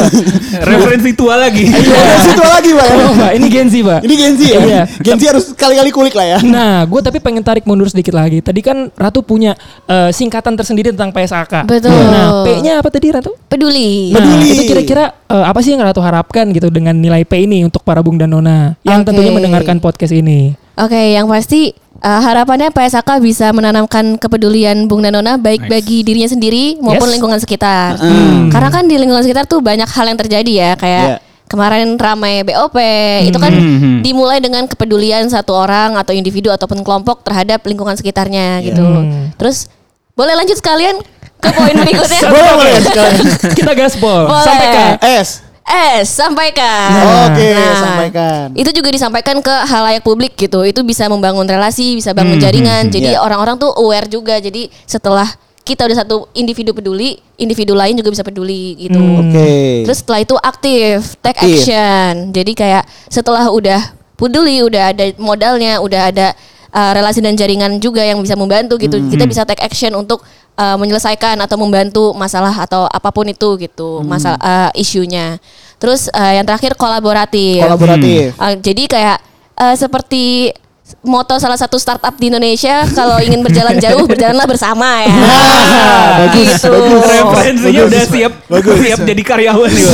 Referensi 0.71 1.11
tua 1.19 1.35
lagi. 1.35 1.67
Iya, 1.67 1.99
situ 2.31 2.45
lagi, 2.47 2.71
Pak. 2.79 2.87
Oh, 2.87 3.13
Pak, 3.19 3.31
ini 3.35 3.47
Genzi, 3.51 3.81
Pak. 3.83 4.01
Ini 4.07 4.15
Gen 4.15 4.35
Z 4.39 4.41
ya. 4.47 4.61
Iya. 4.63 4.83
Gen 5.03 5.19
Z 5.19 5.23
harus 5.35 5.45
kali-kali 5.59 5.91
kulik 5.91 6.15
lah 6.15 6.27
ya. 6.27 6.39
Nah, 6.47 6.87
gue 6.87 7.01
tapi 7.03 7.19
pengen 7.19 7.43
tarik 7.43 7.67
mundur 7.67 7.91
sedikit 7.91 8.15
lagi. 8.15 8.39
Tadi 8.39 8.63
kan 8.63 8.87
Ratu 8.95 9.27
punya 9.27 9.59
eh, 9.91 10.15
singkatan 10.15 10.55
tersendiri 10.55 10.95
tentang 10.95 11.11
PSAK. 11.11 11.67
Betul. 11.67 11.91
Nah, 11.91 12.47
P-nya 12.47 12.79
apa 12.79 12.89
tadi 12.95 13.11
Ratu? 13.11 13.35
Peduli. 13.51 13.96
Nah, 14.13 14.21
Peduli. 14.21 14.49
itu 14.53 14.63
kira-kira 14.67 15.05
eh, 15.27 15.45
apa 15.45 15.59
sih 15.61 15.73
yang 15.73 15.83
Ratu 15.83 16.01
harapkan 16.01 16.49
gitu 16.51 16.69
dengan 16.69 16.95
nilai 16.95 17.23
P 17.23 17.45
ini 17.45 17.63
untuk 17.63 17.83
para 17.83 18.01
Bung 18.01 18.17
dan 18.17 18.31
Nona 18.31 18.75
yang 18.83 19.03
Oke. 19.03 19.13
tentunya 19.13 19.33
mendengarkan 19.33 19.77
podcast 19.79 20.13
ini? 20.13 20.55
Oke, 20.77 21.17
yang 21.17 21.25
pasti 21.25 21.73
uh, 22.05 22.21
harapannya 22.21 22.69
PSAK 22.69 23.25
bisa 23.25 23.49
menanamkan 23.51 24.21
kepedulian 24.21 24.85
Bung 24.85 25.01
Danona 25.01 25.41
baik 25.41 25.65
bagi 25.67 26.05
dirinya 26.05 26.29
sendiri 26.29 26.77
maupun 26.77 27.09
Yes. 27.09 27.15
lingkungan 27.17 27.41
sekitar. 27.41 27.97
Hmm. 27.97 28.53
Karena 28.53 28.69
kan 28.69 28.85
di 28.85 29.01
lingkungan 29.01 29.25
sekitar 29.25 29.49
tuh 29.49 29.65
banyak 29.65 29.89
hal 29.89 30.05
yang 30.05 30.19
terjadi 30.21 30.53
ya, 30.53 30.71
kayak 30.77 31.05
Iya. 31.09 31.19
kemarin 31.49 31.97
ramai 31.97 32.45
BOP, 32.45 32.77
itu 33.25 33.39
kan 33.41 33.53
Hmm. 33.57 34.05
dimulai 34.05 34.37
dengan 34.37 34.69
kepedulian 34.69 35.25
satu 35.33 35.57
orang 35.57 35.97
atau 35.97 36.13
individu 36.13 36.53
ataupun 36.53 36.85
kelompok 36.85 37.25
terhadap 37.25 37.65
lingkungan 37.65 37.97
sekitarnya 37.97 38.61
gitu. 38.61 38.85
Hmm. 38.85 39.33
Terus 39.41 39.73
boleh 40.13 40.37
lanjut 40.37 40.57
sekalian 40.57 40.97
ke 41.37 41.49
poin 41.51 41.75
berikutnya? 41.83 42.21
Boleh, 42.27 42.53
boleh. 42.55 42.75
sekalian. 42.81 43.17
Kita 43.53 43.73
gaspol. 43.73 44.21
Boleh. 44.25 44.45
Sampaikan. 44.45 44.89
S. 45.03 45.29
Eh, 45.67 46.07
sampaikan. 46.07 46.89
Oke, 47.27 47.51
Nah, 47.51 47.75
sampaikan. 47.77 48.45
Itu 48.55 48.71
juga 48.71 48.87
disampaikan 48.87 49.37
ke 49.41 49.51
halayak 49.67 50.01
publik 50.01 50.39
gitu. 50.39 50.63
Itu 50.63 50.87
bisa 50.87 51.07
membangun 51.07 51.43
relasi, 51.43 51.99
bisa 51.99 52.15
bangun 52.15 52.39
jaringan. 52.39 52.87
Jadi 52.87 53.13
Iya. 53.13 53.21
orang-orang 53.21 53.59
tuh 53.59 53.75
aware 53.75 54.07
juga. 54.07 54.39
Jadi 54.39 54.71
setelah 54.87 55.27
kita 55.67 55.83
udah 55.83 55.99
satu 55.99 56.31
individu 56.33 56.71
peduli, 56.71 57.19
individu 57.35 57.75
lain 57.75 57.99
juga 57.99 58.15
bisa 58.15 58.23
peduli 58.23 58.79
gitu. 58.79 59.03
Oke. 59.19 59.83
Terus 59.83 59.99
setelah 59.99 60.21
itu 60.23 60.39
aktif, 60.39 61.19
take 61.19 61.35
Aktif. 61.35 61.59
action. 61.59 62.13
Jadi 62.31 62.53
kayak 62.55 62.83
setelah 63.11 63.51
udah 63.51 63.81
peduli, 64.15 64.63
udah 64.63 64.95
ada 64.95 65.11
modalnya, 65.19 65.83
udah 65.83 66.15
ada 66.15 66.27
uh, 66.71 66.91
relasi 66.95 67.19
dan 67.19 67.35
jaringan 67.35 67.83
juga 67.83 68.07
yang 68.07 68.23
bisa 68.23 68.39
membantu 68.39 68.79
gitu. 68.79 69.03
Kita 69.03 69.27
bisa 69.27 69.43
take 69.43 69.67
action 69.67 69.99
untuk 69.99 70.23
uh, 70.57 70.77
menyelesaikan 70.81 71.39
atau 71.39 71.57
membantu 71.61 72.11
masalah 72.17 72.53
atau 72.53 72.89
apa 72.89 73.09
pun 73.13 73.29
itu 73.29 73.57
gitu, 73.61 74.03
masalah 74.03 74.41
uh, 74.41 74.71
isunya. 74.75 75.39
Terus 75.77 76.09
uh, 76.11 76.33
yang 76.33 76.49
terakhir 76.49 76.75
kolaboratif. 76.75 77.63
Kolaboratif. 77.63 78.35
Uh, 78.41 78.57
jadi 78.59 78.83
kayak 78.89 79.19
uh, 79.61 79.77
seperti 79.77 80.57
moto 81.03 81.35
salah 81.43 81.59
satu 81.59 81.83
startup 81.83 82.15
di 82.15 82.31
Indonesia 82.31 82.87
kalau 82.95 83.19
ingin 83.19 83.43
berjalan 83.43 83.75
jauh 83.83 84.07
berjalanlah 84.07 84.47
bersama 84.47 85.03
ya. 85.03 85.11
bagus, 86.23 86.47
gitu. 86.55 86.71
bagus. 86.71 87.03
Referensinya 87.07 87.83
Bagus. 87.83 87.91
udah 87.91 88.03
siap 88.07 88.33
Bagus. 88.47 88.77
siap 88.83 88.99
jadi 89.03 89.23
karyawan 89.27 89.71
nih. 89.71 89.87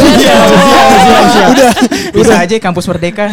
Udah. 1.53 1.73
Bisa 2.13 2.35
aja 2.45 2.55
kampus 2.61 2.85
Merdeka. 2.89 3.25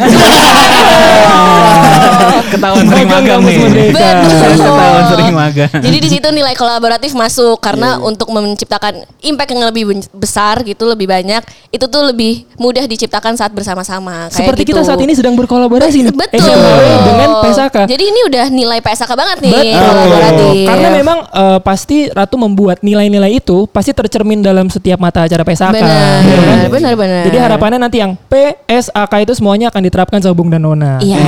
Ketahuan 2.50 2.84
sering 2.88 3.08
Magang 3.08 3.40
nih. 3.44 3.56
Ketahuan 3.94 5.04
sering 5.12 5.34
magang. 5.34 5.70
Jadi 5.70 5.96
di 6.00 6.08
situ 6.08 6.28
nilai 6.32 6.54
kolaboratif 6.56 7.12
masuk 7.14 7.60
karena 7.62 8.00
untuk 8.00 8.28
menciptakan 8.32 9.06
impact 9.22 9.50
yang 9.54 9.62
lebih 9.70 9.84
besar 10.16 10.62
gitu 10.66 10.88
lebih 10.88 11.06
banyak 11.06 11.42
itu 11.70 11.84
tuh 11.86 12.02
lebih 12.10 12.44
mudah 12.58 12.84
diciptakan 12.88 13.38
saat 13.38 13.54
bersama-sama. 13.54 14.26
Kayak 14.30 14.36
Seperti 14.36 14.62
gitu. 14.66 14.70
kita 14.74 14.82
saat 14.86 15.00
ini 15.00 15.12
sedang 15.14 15.38
berkolaborasi 15.38 16.10
nih. 16.10 16.14
Betul. 16.14 16.58
Dengan 17.06 17.30
PSAK. 17.50 17.76
Jadi 17.86 18.04
ini 18.04 18.20
udah 18.24 18.44
nilai 18.48 18.78
PSAK 18.78 19.10
banget 19.12 19.36
nih 19.40 19.52
Betul. 19.52 19.76
kolaboratif. 19.76 20.54
Karena 20.64 20.88
memang 20.92 21.18
eh, 21.24 21.58
pasti 21.60 21.96
Ratu 22.08 22.36
membuat 22.36 22.78
nilai-nilai 22.80 23.32
itu 23.34 23.66
pasti 23.66 23.90
tercermin 23.90 24.40
dalam 24.40 24.66
setiap 24.66 24.96
mata 24.96 25.22
acara 25.22 25.42
PSAK. 25.42 25.72
benar, 25.72 26.20
ya 26.20 26.38
kan? 26.38 26.58
benar, 26.70 26.94
benar. 26.94 27.22
Jadi 27.24 27.36
harapannya 27.38 27.78
nanti 27.78 27.96
yang 27.98 28.14
PSAK 28.22 29.12
itu 29.22 29.32
semuanya 29.34 29.68
akan 29.68 29.82
diterapkan 29.82 30.18
sama 30.18 30.32
Bung 30.32 30.48
dan 30.48 30.60
Nona. 30.60 30.98
Iya. 30.98 31.18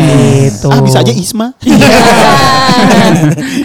Gitu. 0.47 0.69
Ah 0.69 0.81
bisa 0.81 1.01
aja 1.01 1.13
Isma. 1.13 1.53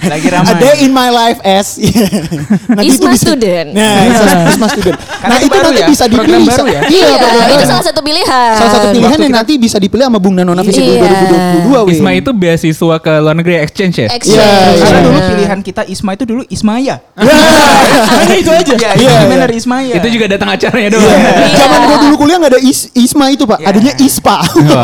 Lagi 0.04 0.28
ramai. 0.28 0.50
A 0.50 0.56
day 0.58 0.76
in 0.82 0.92
my 0.92 1.10
life 1.10 1.40
S. 1.42 1.78
Nanti 2.70 2.88
itu 2.88 2.98
Isma 2.98 3.12
bisa- 3.12 3.26
student. 3.26 3.68
Nah, 3.72 3.96
Isma, 4.04 4.34
Isma 4.48 4.68
student. 4.70 4.98
Karena 4.98 5.28
Nah 5.28 5.38
itu 5.38 5.46
itu 5.46 5.54
baru 5.54 5.68
nanti 5.68 5.80
ya, 5.80 5.88
bisa 5.88 6.04
program 6.08 6.28
dipilih. 6.38 6.48
baru 6.50 6.66
ya? 6.68 6.82
Iya, 6.82 6.88
Iya, 6.88 7.18
program 7.18 7.48
itu 7.48 7.56
baru. 7.56 7.68
salah 7.68 7.84
satu 7.84 8.02
pilihan. 8.02 8.52
Salah 8.54 8.72
satu 8.72 8.88
pilihan 8.90 9.08
Waktu 9.08 9.18
yang 9.20 9.32
kita- 9.32 9.40
nanti 9.40 9.54
bisa 9.58 9.78
dipilih 9.78 10.04
sama 10.06 10.20
Bung 10.20 10.36
Danona 10.36 10.62
Visip 10.62 10.82
Iya. 10.82 11.00
2022 11.64 11.80
weh. 11.84 11.94
Isma 11.94 12.12
itu 12.14 12.32
beasiswa 12.48 12.96
ke 12.98 13.12
luar 13.20 13.36
negeri 13.36 13.60
exchange 13.60 13.96
ya? 14.00 14.08
Exchange. 14.08 14.40
Iya, 14.40 14.48
iya. 14.72 14.80
Karena 14.80 15.00
dulu 15.04 15.20
pilihan 15.20 15.60
kita 15.60 15.82
Isma 15.84 16.16
itu 16.16 16.24
dulu 16.24 16.42
Ismaya. 16.48 16.96
Hanya 17.14 18.36
itu 18.40 18.52
aja. 18.52 18.74
Iya, 18.74 18.80
Iya, 18.80 18.92
iya, 18.96 19.12
iya. 19.12 19.28
benar 19.28 19.50
Ismaya. 19.52 19.94
Itu 20.00 20.08
juga 20.08 20.26
datang 20.32 20.50
acaranya 20.56 20.90
doang. 20.96 21.04
Iya. 21.04 21.58
Zaman 21.60 21.80
gua 21.84 21.98
dulu 22.00 22.16
kuliah 22.18 22.38
nggak 22.40 22.52
ada 22.56 22.62
is, 22.64 22.88
Isma 22.96 23.28
itu 23.30 23.44
pak, 23.44 23.60
Iya. 23.60 23.68
adanya 23.68 23.94
Ispa. 24.00 24.36
Iya. 24.48 24.80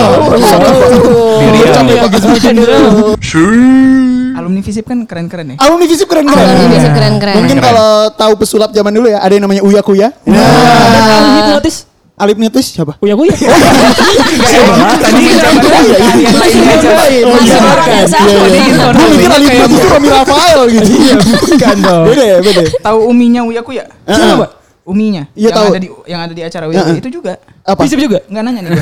yang- 2.43 4.34
Alumni 4.34 4.60
Visip 4.65 4.84
kan 4.84 4.98
keren-keren 5.05 5.55
ya. 5.55 5.58
Alumni 5.62 5.86
Visip 5.86 6.08
keren 6.10 6.25
Alumni 6.25 6.41
banget. 6.43 6.74
Visip 6.74 6.91
keren-keren. 6.91 7.36
Mungkin 7.38 7.58
kalau 7.62 8.10
tahu 8.12 8.34
pesulap 8.36 8.74
zaman 8.74 8.91
dulu 8.91 9.08
ya, 9.08 9.22
ada 9.22 9.32
yang 9.32 9.46
namanya 9.46 9.62
Uya 9.62 9.82
Kuya. 9.86 10.10
Nah, 10.25 10.41
ahli 10.41 11.32
hipnotis. 11.39 11.92
Alip 12.23 12.39
Nitus 12.39 12.71
siapa? 12.71 12.95
Uya 13.03 13.19
Kuya. 13.19 13.35
Tadi 15.03 15.21
iya, 15.27 15.35
iya. 15.35 16.31
yang 16.79 16.95
lain. 16.95 17.23
Oh, 17.27 17.35
iya. 17.43 17.57
Biasa. 17.59 18.17
Iya, 18.23 18.43
iya. 18.47 18.87
Gua 18.95 19.07
mikir 19.11 19.29
Alip 19.29 19.51
itu 19.51 19.87
Romi 19.91 20.07
Rafael 20.07 20.61
gitu. 20.71 20.87
Bukan 21.51 21.77
dong. 21.83 22.05
Beda 22.07 22.23
ya, 22.23 22.37
beda. 22.39 22.61
ya? 22.63 22.69
Tahu 22.79 22.97
uminya 23.11 23.41
Uya 23.43 23.59
Kuya? 23.59 23.83
Siapa, 24.07 24.47
Pak? 24.47 24.51
Uminya. 24.83 25.27
Iya, 25.35 25.51
yang 25.51 25.55
tahu. 25.55 25.67
ada 25.67 25.79
di 25.79 25.89
yang 26.07 26.21
ada 26.23 26.33
di 26.35 26.43
acara 26.43 26.65
Uya 26.71 26.81
Kuya 26.87 26.99
itu 27.03 27.09
juga. 27.11 27.33
Apa? 27.67 27.81
Visip 27.83 27.99
juga. 27.99 28.19
Enggak 28.31 28.43
nanya 28.47 28.59
nih. 28.63 28.71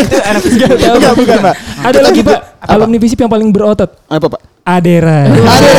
itu 0.00 0.16
anak. 0.24 0.42
Bukan, 0.44 1.12
bukan, 1.20 1.38
Pak. 1.44 1.54
Ada 1.84 1.96
Kita 2.00 2.00
lagi 2.00 2.20
Pak, 2.24 2.40
alumni 2.64 2.98
Visip 3.00 3.18
yang 3.20 3.32
paling 3.32 3.48
berotot. 3.52 3.92
Apa, 4.08 4.26
Pak? 4.32 4.40
Adera. 4.64 5.28
Ada. 5.28 5.72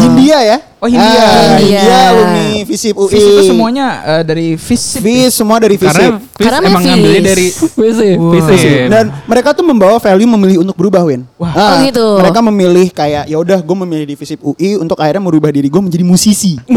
Hindia 0.00 0.38
ya? 0.40 0.58
Oh, 0.80 0.88
Hindia. 0.88 1.20
Ah, 1.20 1.60
Hindia. 1.60 1.80
Hindia 1.80 1.98
alumni 2.08 2.48
Visip 2.76 2.92
UI. 2.92 3.08
Visip 3.08 3.30
itu 3.32 3.42
semuanya 3.48 3.86
eh, 4.04 4.22
dari 4.22 4.46
Visip. 4.54 5.00
Vis 5.00 5.32
semua 5.32 5.56
dari 5.56 5.74
Visip. 5.74 5.96
Karena 5.96 6.20
Fis 6.20 6.44
Karena 6.44 6.56
emang 6.62 6.78
Fis. 6.78 6.88
ngambilnya 6.92 7.22
dari 7.24 7.46
Visip. 7.80 8.16
Visip. 8.20 8.86
Dan 8.86 9.04
mereka 9.24 9.48
tuh 9.50 9.64
membawa 9.64 9.96
value 9.96 10.28
memilih 10.28 10.56
untuk 10.60 10.76
berubah, 10.76 11.02
Win. 11.02 11.24
Wah. 11.36 11.50
Ah, 11.50 11.64
Oh, 11.72 11.80
gitu. 11.82 12.06
Mereka 12.20 12.40
memilih 12.44 12.86
kayak 12.90 13.24
ya 13.24 13.36
udah 13.36 13.58
gue 13.58 13.76
memilih 13.80 14.06
di 14.06 14.14
Visip 14.14 14.38
UI 14.38 14.76
untuk 14.76 15.00
akhirnya 15.00 15.24
merubah 15.24 15.48
diri 15.48 15.66
gue 15.66 15.80
menjadi 15.80 16.04
musisi. 16.04 16.60
Eh, 16.60 16.76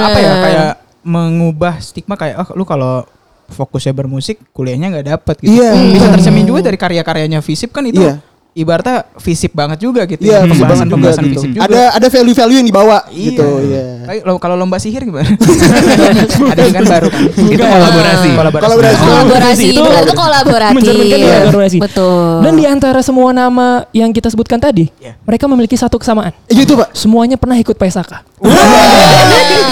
apa 0.00 0.18
ya 0.18 0.32
kayak 0.40 0.70
mengubah 1.02 1.74
stigma 1.78 2.14
kayak 2.14 2.40
oh 2.40 2.48
lu 2.54 2.64
kalau 2.64 3.04
fokusnya 3.44 3.92
bermusik 3.92 4.40
kuliahnya 4.50 4.88
nggak 4.90 5.06
dapet 5.10 5.36
gitu. 5.42 5.60
Iya. 5.60 5.76
Bisa 5.92 6.06
tercermin 6.10 6.44
juga 6.44 6.64
dari 6.64 6.78
karya-karyanya 6.78 7.40
Visip 7.40 7.70
kan 7.70 7.84
itu 7.84 8.00
Iya. 8.00 8.24
Ibaratnya 8.54 9.02
Visip 9.18 9.50
banget 9.50 9.78
juga 9.78 10.06
gitu. 10.06 10.22
Iya, 10.22 10.46
Visip 10.46 10.62
banget 10.62 10.86
juga 10.86 10.94
pembahasan 10.94 11.22
gitu. 11.24 11.34
Visip 11.36 11.50
juga. 11.52 11.66
Ada 11.66 11.82
ada 11.98 12.06
value-value 12.08 12.56
yang 12.56 12.66
dibawa 12.66 12.98
Iya. 13.10 13.24
gitu, 13.28 13.46
iya. 13.66 13.82
Tapi 14.04 14.18
kalau 14.38 14.54
lomba 14.54 14.78
sihir 14.78 15.02
gimana? 15.02 15.26
ada 16.54 16.60
yang 16.60 16.74
kan 16.74 16.84
baru 16.86 17.08
kan. 17.10 17.20
Itu 17.26 17.64
kolaborasi. 17.64 18.28
Kolaborasi. 18.30 18.62
Kolaborasi. 18.62 19.02
Kolaborasi, 19.02 19.66
Itu 19.66 19.82
itu 19.82 20.14
kolaboratif. 20.14 20.74
mencerminkan 20.74 21.18
Iya. 21.18 21.36
kolaborasi. 21.42 21.78
Betul. 21.82 22.34
Dan 22.40 22.52
di 22.54 22.64
antara 22.64 23.00
semua 23.02 23.30
nama 23.30 23.66
yang 23.90 24.14
kita 24.14 24.30
sebutkan 24.30 24.62
tadi, 24.62 24.86
Iya. 24.96 25.18
mereka 25.20 25.50
memiliki 25.50 25.74
satu 25.74 25.98
kesamaan. 25.98 26.30
Iya 26.46 26.62
itu, 26.62 26.74
Pak. 26.74 26.94
Semuanya 26.94 27.34
pernah 27.34 27.58
ikut 27.58 27.74
PSAK. 27.74 28.22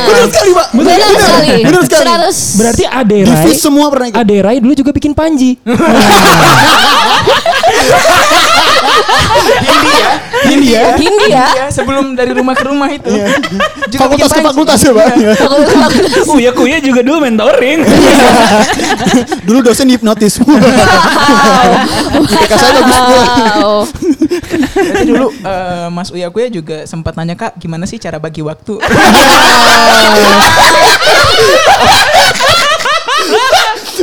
Benar 0.03 0.27
sekali, 0.27 0.51
Pak. 0.53 0.67
Benar 0.75 0.99
sekali. 1.15 1.63
Benar 1.63 1.83
sekali. 1.85 2.07
100. 2.09 2.59
Berarti 2.59 2.83
Ade 2.85 3.19
Di 3.23 3.31
Rai, 3.31 3.43
Fis 3.47 3.59
semua 3.61 3.87
pernah 3.93 4.07
ikut. 4.11 4.19
Ade 4.19 4.37
Rai 4.43 4.59
dulu 4.59 4.75
juga 4.75 4.91
bikin 4.91 5.15
Panji. 5.15 5.55
Hindia. 10.43 10.92
Hindia. 11.03 11.51
Hindia. 11.51 11.67
Sebelum 11.75 12.15
dari 12.15 12.31
rumah 12.31 12.55
ke 12.55 12.65
rumah 12.67 12.89
itu. 12.91 13.11
Juga 13.91 14.01
Fakultas 14.07 14.31
ke 14.31 14.41
fakultas 14.41 14.79
ya, 14.79 14.93
Pak. 14.95 15.07
Iya. 15.19 15.35
Uya 16.31 16.51
Kuya 16.55 16.79
juga 16.79 17.03
dulu 17.03 17.27
mentoring. 17.27 17.83
Dulu 19.47 19.59
dosen 19.63 19.91
hipnotis. 19.91 20.39
IPK 22.13 22.53
saya 22.55 22.73
bagus 22.79 22.99
pula. 23.03 23.25
Wow. 23.59 23.83
Berarti 24.73 25.05
dulu 25.09 25.27
eh, 25.33 25.89
Mas 25.91 26.09
Uya 26.15 26.29
Kuya 26.31 26.49
juga 26.49 26.87
sempat 26.87 27.17
nanya 27.19 27.35
Kak, 27.35 27.59
gimana 27.59 27.85
sih 27.89 27.99
cara 27.99 28.19
bagi 28.23 28.43
waktu? 28.45 28.79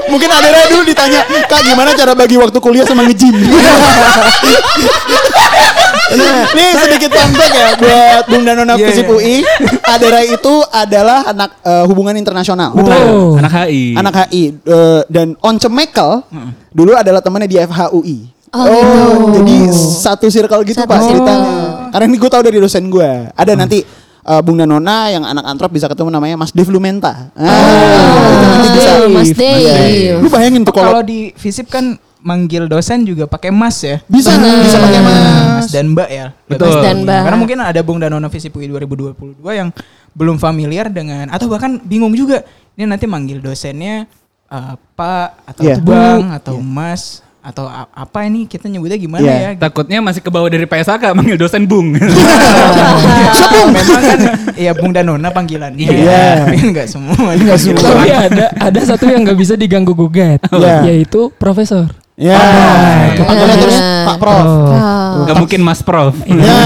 Mungkin 0.09 0.25
ada 0.25 0.65
dulu 0.73 0.81
ditanya, 0.89 1.21
Kak 1.45 1.61
gimana 1.61 1.93
cara 1.93 2.17
bagi 2.17 2.33
waktu 2.35 2.57
kuliah 2.57 2.85
sama 2.85 3.05
nge-gym? 3.05 3.35
nah, 6.15 6.49
ini 6.49 6.65
sedikit 6.73 7.11
fact 7.13 7.53
ya 7.53 7.69
buat 7.77 8.23
Bung 8.29 8.43
Danona 8.45 8.73
Iya, 8.73 8.85
Visip 8.89 9.05
iya. 9.05 9.13
UI. 9.13 9.35
Adera 9.85 10.21
itu 10.25 10.53
adalah 10.71 11.29
anak 11.29 11.49
eh, 11.61 11.83
hubungan 11.85 12.15
internasional. 12.17 12.73
Oh. 12.73 13.37
Anak 13.37 13.51
HI. 13.51 13.93
Anak 13.93 14.13
HI 14.25 14.43
Eh, 14.59 15.01
dan 15.09 15.37
Once 15.39 15.65
Mekel 15.69 16.21
dulu 16.73 16.97
adalah 16.97 17.21
temannya 17.21 17.49
di 17.49 17.57
FHUI. 17.59 18.17
Oh, 18.49 18.65
gitu. 18.65 19.45
jadi 19.45 19.57
satu 20.01 20.25
circle 20.25 20.65
gitu 20.65 20.81
Satu 20.81 20.89
pak 20.89 21.05
ceritanya. 21.05 21.53
Karena 21.93 22.05
ini 22.09 22.17
gue 22.17 22.29
tahu 22.33 22.41
dari 22.41 22.57
dosen 22.57 22.89
gue. 22.89 23.09
Ada 23.37 23.53
nanti 23.53 23.85
eh, 24.25 24.41
Bung 24.41 24.57
Danona 24.57 25.13
yang 25.13 25.21
anak 25.21 25.45
antrop 25.45 25.69
bisa 25.69 25.85
ketemu 25.85 26.09
namanya 26.09 26.35
Mas 26.37 26.49
Dev 26.49 26.69
Lumenta. 26.73 27.29
Ah, 27.37 28.25
itu 28.33 28.45
nanti 28.49 28.67
bisa. 28.73 28.91
Mas 29.13 29.29
Dave. 29.37 29.61
Iya. 29.69 30.13
Lu 30.17 30.27
bayangin 30.33 30.65
tuh 30.65 30.73
Kalau 30.73 30.97
kalau 30.97 31.03
di 31.05 31.29
Visip 31.37 31.69
kan 31.69 31.97
manggil 32.19 32.67
dosen 32.67 33.03
juga 33.03 33.23
pakai 33.23 33.47
Mas 33.47 33.79
ya. 33.79 34.03
bisa 34.05 34.35
bisa 34.35 34.77
pakai 34.77 34.99
Mas. 34.99 35.19
Mas 35.55 35.67
dan 35.69 35.85
Mbak 35.91 36.09
ya. 36.09 36.25
Betul. 36.45 36.67
Mas 36.67 36.75
dan 36.79 36.97
Mbak. 37.03 37.21
Karena 37.23 37.37
mungkin 37.37 37.57
ada 37.59 37.79
Bung 37.79 37.97
Danona 37.97 38.27
Visip 38.27 38.51
UI 38.51 38.67
2022 38.67 39.15
yang 39.49 39.69
belum 40.11 40.35
familiar 40.35 40.87
dengan 40.87 41.27
atau 41.27 41.47
bahkan 41.47 41.79
bingung 41.79 42.11
juga. 42.11 42.43
Ini 42.73 42.83
nanti 42.85 43.05
manggil 43.05 43.39
dosennya 43.39 44.07
eh, 44.45 44.73
Pak 44.95 45.29
atau 45.47 45.61
Iya. 45.63 45.75
Bang 45.79 46.31
atau 46.31 46.59
Mas 46.59 47.19
atau 47.39 47.71
apa 47.71 48.27
ini 48.27 48.43
kita 48.43 48.67
nyebutnya 48.67 48.99
gimana 48.99 49.23
Iya. 49.23 49.55
ya? 49.55 49.63
Takutnya 49.63 50.03
masih 50.03 50.19
ke 50.19 50.27
bawah 50.27 50.47
dari 50.47 50.67
PSAK 50.67 51.15
manggil 51.15 51.39
dosen 51.39 51.63
Bung. 51.63 51.95
Memang 53.71 54.03
kan 54.03 54.19
ya 54.55 54.71
Bung 54.75 54.91
Danona 54.91 55.31
panggilannya. 55.31 55.87
Iya. 55.87 56.45
Tapi 56.45 56.55
enggak 56.67 56.87
semua. 56.87 57.15
Nggak 57.15 57.59
semua. 57.59 57.79
Tapi 57.81 58.09
ada 58.11 58.45
ada 58.53 58.79
satu 58.83 59.07
yang 59.07 59.23
nggak 59.23 59.39
bisa 59.39 59.53
diganggu 59.55 59.93
gugat, 59.93 60.43
Iya. 60.51 60.83
yaitu 60.91 61.31
Profesor. 61.35 61.87
Ya, 62.19 62.35
itu 63.09 63.23
panggilnya 63.23 63.47
benar. 63.49 63.63
terus 63.63 63.77
Pak 63.79 64.17
Prof. 64.19 64.43
Oh. 64.43 65.23
Gak 65.23 65.37
mungkin 65.37 65.59
Mas 65.63 65.79
Prof. 65.79 66.11
Ya, 66.27 66.57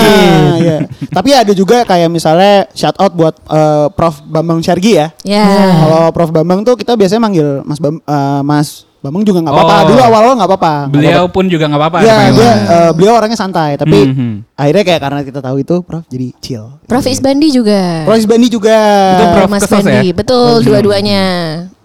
ya. 0.57 0.77
Tapi 1.07 1.29
ada 1.29 1.53
juga 1.53 1.85
kayak 1.85 2.09
misalnya 2.09 2.65
shout 2.73 2.97
out 2.97 3.13
buat 3.13 3.37
eh, 3.45 3.87
Prof 3.91 4.25
Bambang 4.25 4.59
Syargi 4.59 4.97
ya. 4.97 5.07
Ya. 5.21 5.45
Kalau 5.77 6.09
Prof 6.09 6.29
Bambang 6.29 6.65
tuh 6.65 6.73
kita 6.73 6.93
biasanya 6.93 7.21
manggil 7.21 7.61
Mas 7.61 7.77
Bam, 7.77 7.97
eh, 7.97 8.41
Mas 8.41 8.89
Bambang 8.97 9.21
juga 9.21 9.39
nggak 9.41 9.53
apa-apa. 9.53 9.75
Oh. 9.75 9.87
Dulu 9.87 10.01
awal-awal 10.01 10.33
nggak 10.33 10.49
apa-apa. 10.49 10.73
Nggak 10.81 10.93
Beliau 10.95 11.13
apa-apa. 11.21 11.35
pun 11.35 11.45
juga 11.45 11.63
gak 11.67 11.77
apa-apa. 11.77 11.97
Ya, 11.99 12.13
dipanggil. 12.15 12.33
dia 12.33 12.51
eh, 12.71 12.91
beliau 12.91 13.13
orangnya 13.13 13.37
santai, 13.37 13.69
tapi 13.75 13.97
Mhm. 14.01 14.31
akhirnya 14.53 14.83
kayak 14.83 15.01
karena 15.01 15.19
kita 15.21 15.39
tahu 15.39 15.57
itu 15.59 15.75
Prof 15.81 16.03
jadi 16.07 16.27
chill. 16.39 16.65
Prof 16.83 17.03
Isbandi 17.03 17.47
juga. 17.51 17.81
Prof 18.03 18.17
Isbandi 18.17 18.47
juga. 18.47 18.79
Itu 19.11 19.25
Prof 19.29 19.49
Mas 19.51 19.61
Kesos 19.61 19.75
ya? 19.77 20.01
Bandi, 20.01 20.09
betul 20.13 20.63
dua-duanya. 20.63 21.23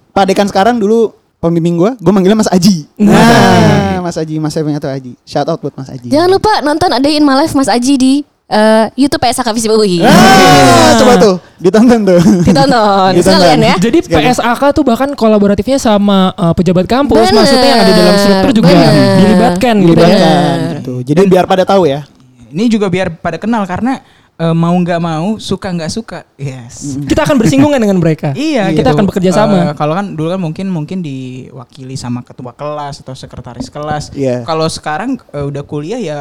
Pak 0.08 0.24
Dekan 0.24 0.46
sekarang 0.46 0.78
dulu 0.78 1.14
pembimbing 1.38 1.78
gue, 1.78 1.90
gue 1.98 2.12
manggilnya 2.12 2.38
Mas 2.38 2.50
Aji. 2.50 2.86
Nah, 2.98 4.02
Mas 4.02 4.18
Aji, 4.18 4.42
Mas 4.42 4.54
Eveng 4.58 4.74
atau 4.74 4.90
Aji. 4.90 5.14
Shout 5.22 5.46
out 5.46 5.62
buat 5.62 5.74
Mas 5.78 5.90
Aji. 5.90 6.10
Jangan 6.10 6.28
lupa 6.30 6.52
nonton 6.66 6.90
Adain 6.90 7.22
My 7.22 7.38
Life 7.38 7.54
Mas 7.54 7.70
Aji 7.70 7.94
di 7.94 8.12
eh, 8.50 8.86
YouTube 8.98 9.22
PSK 9.22 9.46
Visip 9.54 9.70
UI. 9.70 10.02
Ah, 10.02 10.96
coba 11.00 11.14
tuh, 11.20 11.36
ditonton 11.62 12.00
tuh. 12.02 12.20
Ditonton 12.42 13.12
Ditonton. 13.14 13.22
sekalian 13.22 13.58
ya. 13.62 13.74
Jadi 13.78 13.98
PSAK 14.08 14.62
tuh 14.74 14.82
bahkan 14.82 15.10
kolaboratifnya 15.14 15.78
sama 15.78 16.34
uh, 16.34 16.50
pejabat 16.56 16.90
kampus, 16.90 17.30
Bener, 17.30 17.38
maksudnya 17.38 17.68
yang 17.70 17.80
ada 17.86 17.92
dalam 17.94 18.16
struktur 18.18 18.50
juga 18.58 18.74
bener. 18.74 18.92
dilibatkan 19.22 19.74
gitu. 19.78 19.86
Dilibatkan, 19.94 20.56
gitu. 20.82 20.94
Jadi 21.06 21.22
biar 21.30 21.44
pada 21.46 21.62
tahu 21.62 21.86
ya. 21.86 22.02
Ini 22.48 22.64
juga 22.72 22.88
biar 22.88 23.12
pada 23.20 23.36
kenal 23.36 23.68
karena 23.68 24.00
eh, 24.38 24.54
mau 24.54 24.70
nggak 24.72 24.98
mau, 24.98 25.36
suka 25.36 25.68
nggak 25.68 25.90
suka. 25.90 26.22
Yes. 26.34 26.94
Kita 26.96 27.22
akan 27.22 27.36
bersinggungan 27.36 27.76
dengan 27.76 27.98
mereka. 27.98 28.30
Iya, 28.38 28.70
kita 28.70 28.86
gitu. 28.86 28.94
akan 28.94 29.04
bekerja 29.04 29.30
sama. 29.32 29.74
kalau 29.74 29.92
kan 29.92 30.14
dulu 30.14 30.28
kan 30.28 30.40
mungkin 30.40 30.66
mungkin 30.68 30.98
diwakili 31.02 31.94
sama 31.94 32.22
ketua 32.22 32.52
kelas 32.52 33.02
atau 33.02 33.12
sekretaris 33.12 33.66
kelas. 33.66 34.10
Iya. 34.12 34.42
Kalau 34.42 34.66
sekarang 34.66 35.18
eh, 35.28 35.44
udah 35.44 35.62
kuliah 35.62 35.98
ya 35.98 36.20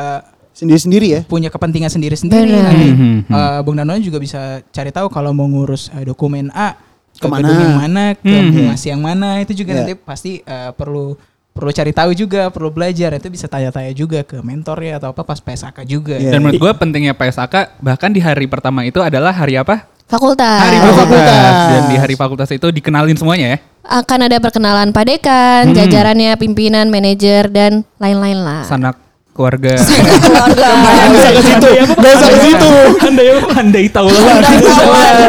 Sendiri-sendiri 0.51 1.07
ya. 1.07 1.21
punya 1.23 1.47
kepentingan 1.47 1.87
sendiri-sendiri. 1.87 2.49
Nanti 2.49 2.85
Mhm. 2.89 3.17
eh, 3.29 3.59
Bung 3.61 3.77
Danono 3.77 3.97
juga 3.99 4.17
bisa 4.17 4.65
cari 4.65 4.89
tahu 4.89 5.07
kalau 5.07 5.29
mau 5.29 5.45
ngurus 5.45 5.93
eh, 5.93 6.01
dokumen 6.01 6.49
A 6.49 6.73
ke 7.13 7.21
Ke 7.21 7.27
mana? 7.27 7.45
gedung 7.45 7.61
yang 7.63 7.77
mana, 7.79 8.03
ke 8.13 8.25
Mhm. 8.29 8.65
mas 8.67 8.81
yang 8.83 8.97
mana 8.99 9.29
itu 9.37 9.53
juga 9.55 9.71
Iya. 9.71 9.77
nanti 9.79 9.93
pasti 9.95 10.31
eh, 10.39 10.71
perlu 10.71 11.13
perlu 11.57 11.73
cari 11.73 11.89
tahu 11.89 12.13
juga, 12.13 12.53
perlu 12.53 12.69
belajar. 12.69 13.17
Itu 13.17 13.33
bisa 13.33 13.49
tanya-tanya 13.49 13.91
juga 13.97 14.21
ke 14.21 14.37
mentornya 14.45 15.01
atau 15.01 15.09
apa 15.09 15.25
pas 15.25 15.41
PSAK 15.41 15.83
juga. 15.89 16.21
Iya. 16.21 16.37
Dan 16.37 16.45
menurut 16.45 16.61
gue 16.61 16.71
pentingnya 16.77 17.17
PSAK 17.17 17.81
bahkan 17.81 18.13
di 18.13 18.21
hari 18.21 18.45
pertama 18.45 18.85
itu 18.85 19.01
adalah 19.01 19.33
hari 19.33 19.57
apa? 19.57 19.89
Fakultas. 20.07 20.61
Hari 20.63 20.77
fakultas. 20.79 21.03
fakultas. 21.03 21.53
Dan 21.67 21.81
di 21.91 21.97
hari 21.99 22.15
fakultas 22.15 22.49
itu 22.53 22.67
dikenalin 22.71 23.17
semuanya 23.17 23.57
ya. 23.57 23.59
Akan 23.87 24.23
ada 24.23 24.37
perkenalan 24.39 24.95
padekan, 24.95 25.75
jajarannya, 25.75 26.37
pimpinan, 26.39 26.87
manajer 26.87 27.51
dan 27.51 27.83
lain-lain 27.99 28.39
lah. 28.39 28.63
Sanak 28.63 29.07
keluarga. 29.37 29.77
Keluarga. 30.25 30.65
Gak 30.81 31.13
usah 31.13 31.31
ke 31.31 31.41
situ. 31.45 31.69
Gak 31.93 32.13
usah 32.17 32.29
ke 32.33 32.39
situ. 32.41 32.69
Andai 33.05 33.27
andai 33.53 33.85
tahu 33.93 34.09
Kawan. 34.09 34.41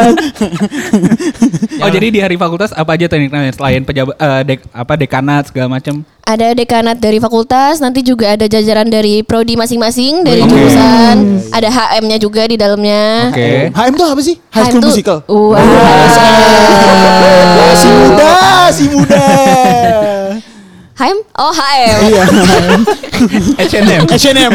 Oh 1.79 1.89
jadi 1.89 2.07
di 2.09 2.19
hari 2.19 2.35
fakultas 2.35 2.71
apa 2.71 2.93
aja 2.93 3.07
dikenalin 3.07 3.51
selain 3.51 3.81
pejabat 3.81 4.15
eh, 4.15 4.41
dek, 4.45 4.59
apa 4.69 4.93
dekanat 4.95 5.43
segala 5.47 5.67
macam. 5.71 6.03
Ada 6.21 6.53
dekanat 6.53 6.97
dari 6.97 7.17
fakultas, 7.17 7.79
nanti 7.79 7.99
juga 7.99 8.35
ada 8.35 8.45
jajaran 8.45 8.85
dari 8.85 9.23
prodi 9.23 9.57
masing-masing 9.57 10.21
dari 10.21 10.43
Oke. 10.43 10.51
jurusan. 10.51 11.41
Ada 11.49 11.69
HM-nya 11.71 12.17
juga 12.17 12.45
di 12.45 12.53
dalamnya. 12.53 13.33
Oke. 13.33 13.73
HM 13.73 13.93
tuh 13.95 14.07
apa 14.07 14.21
sih? 14.21 14.35
High 14.51 14.69
School 14.69 14.83
tuh- 14.83 14.91
Musical. 14.93 15.17
Wow. 15.25 15.57
Si 17.73 17.87
muda, 17.89 18.33
si 18.69 18.85
muda. 18.89 19.25
HM? 20.99 21.15
Oh 21.39 21.51
HM. 21.55 21.97
Iya. 22.11 22.23
H&M. 23.55 24.03
H&M. 24.03 24.51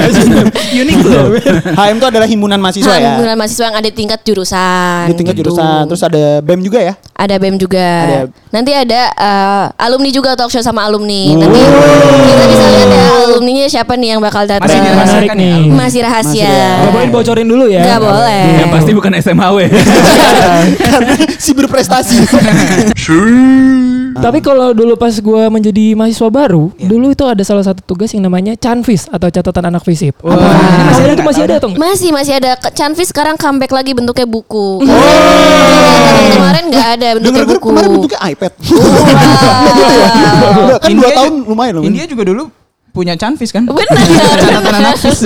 Uniqlo. 0.76 1.40
HM 1.72 1.96
tuh 1.96 2.08
adalah 2.12 2.28
himpunan 2.28 2.60
mahasiswa 2.60 2.92
ya. 2.94 3.16
Himpunan 3.16 3.32
mahasiswa 3.34 3.64
yang 3.72 3.76
ada 3.80 3.88
tingkat 3.88 4.20
jurusan. 4.20 5.08
Di 5.08 5.14
tingkat 5.16 5.40
gitu. 5.40 5.48
jurusan. 5.48 5.88
Terus 5.88 6.02
ada 6.04 6.44
BEM 6.44 6.60
juga 6.60 6.84
ya. 6.84 6.94
Ada 7.16 7.40
BEM 7.40 7.56
juga. 7.56 7.80
Ada- 7.80 8.28
Nanti 8.52 8.70
ada 8.70 9.00
eh, 9.10 9.64
alumni 9.80 10.10
juga 10.12 10.36
talk 10.36 10.52
show 10.52 10.60
sama 10.60 10.84
alumni. 10.84 11.32
Oh. 11.32 11.40
Nanti 11.40 11.60
kita 12.28 12.44
bisa 12.44 12.64
lihat 12.68 12.90
ya 12.92 13.04
alumninya 13.24 13.64
siapa 13.64 13.96
nih 13.96 14.08
yang 14.12 14.20
bakal 14.20 14.44
datang. 14.44 14.68
Masih 14.68 14.84
Menarik 14.84 14.92
dirahasiakan 14.92 15.36
nih. 15.40 15.48
ya. 15.48 15.56
Masih 15.56 15.72
Masih 15.80 16.00
rahasia. 16.04 16.56
Gak 16.84 16.92
boleh 16.92 17.08
bocorin 17.08 17.48
dulu 17.48 17.64
ya. 17.72 17.82
Nggak 17.88 18.00
boleh. 18.04 18.44
Yang 18.60 18.70
pasti 18.76 18.90
bukan 18.92 19.12
SMHW. 19.16 19.58
Karena 20.92 21.14
si 21.40 21.50
berprestasi. 21.56 22.16
Tapi 24.14 24.38
kalau 24.38 24.70
dulu 24.70 24.94
pas 24.94 25.10
gue 25.10 25.42
menjadi 25.48 25.94
mahasiswa 25.94 26.30
baru, 26.30 26.70
dulu 26.76 27.10
itu 27.10 27.24
ada 27.26 27.42
salah 27.42 27.62
satu 27.62 27.82
tugas 27.82 28.14
yang 28.14 28.24
namanya 28.24 28.54
Canvis 28.54 29.10
atau 29.10 29.26
catatan 29.26 29.68
anak 29.68 29.82
visip. 29.82 30.14
Wah. 30.22 30.34
Apa? 30.34 30.46
Ini 30.46 30.84
Masih 30.84 31.02
ada 31.02 31.14
tuh 31.14 31.24
masih 31.24 31.42
ada 31.42 31.54
tuh. 31.58 31.68
nggak? 31.70 31.80
Masih 31.82 32.10
masih 32.14 32.32
ada 32.38 32.50
Canvis 32.70 33.08
sekarang 33.10 33.34
comeback 33.34 33.74
lagi 33.74 33.90
bentuknya 33.92 34.24
buku. 34.24 34.78
Oh. 34.78 34.86
Kemarin 34.86 36.30
kemarin 36.32 36.64
nggak 36.70 36.88
ada 36.94 37.08
bentuknya 37.18 37.44
buku. 37.46 37.66
kemarin 37.68 37.88
bentuknya 37.90 38.20
iPad. 38.24 38.52
Wow. 38.54 38.78
Udah, 40.64 40.78
kan 40.82 40.88
dua 40.94 41.10
tahun 41.10 41.32
lumayan 41.44 41.72
loh. 41.78 41.82
India 41.84 42.04
juga 42.06 42.22
dulu 42.24 42.44
punya 42.94 43.18
Canvis 43.18 43.50
kan? 43.50 43.66
Benar. 43.66 43.98
Catatan 44.38 44.74
anak 44.78 44.94
vis. 45.02 45.18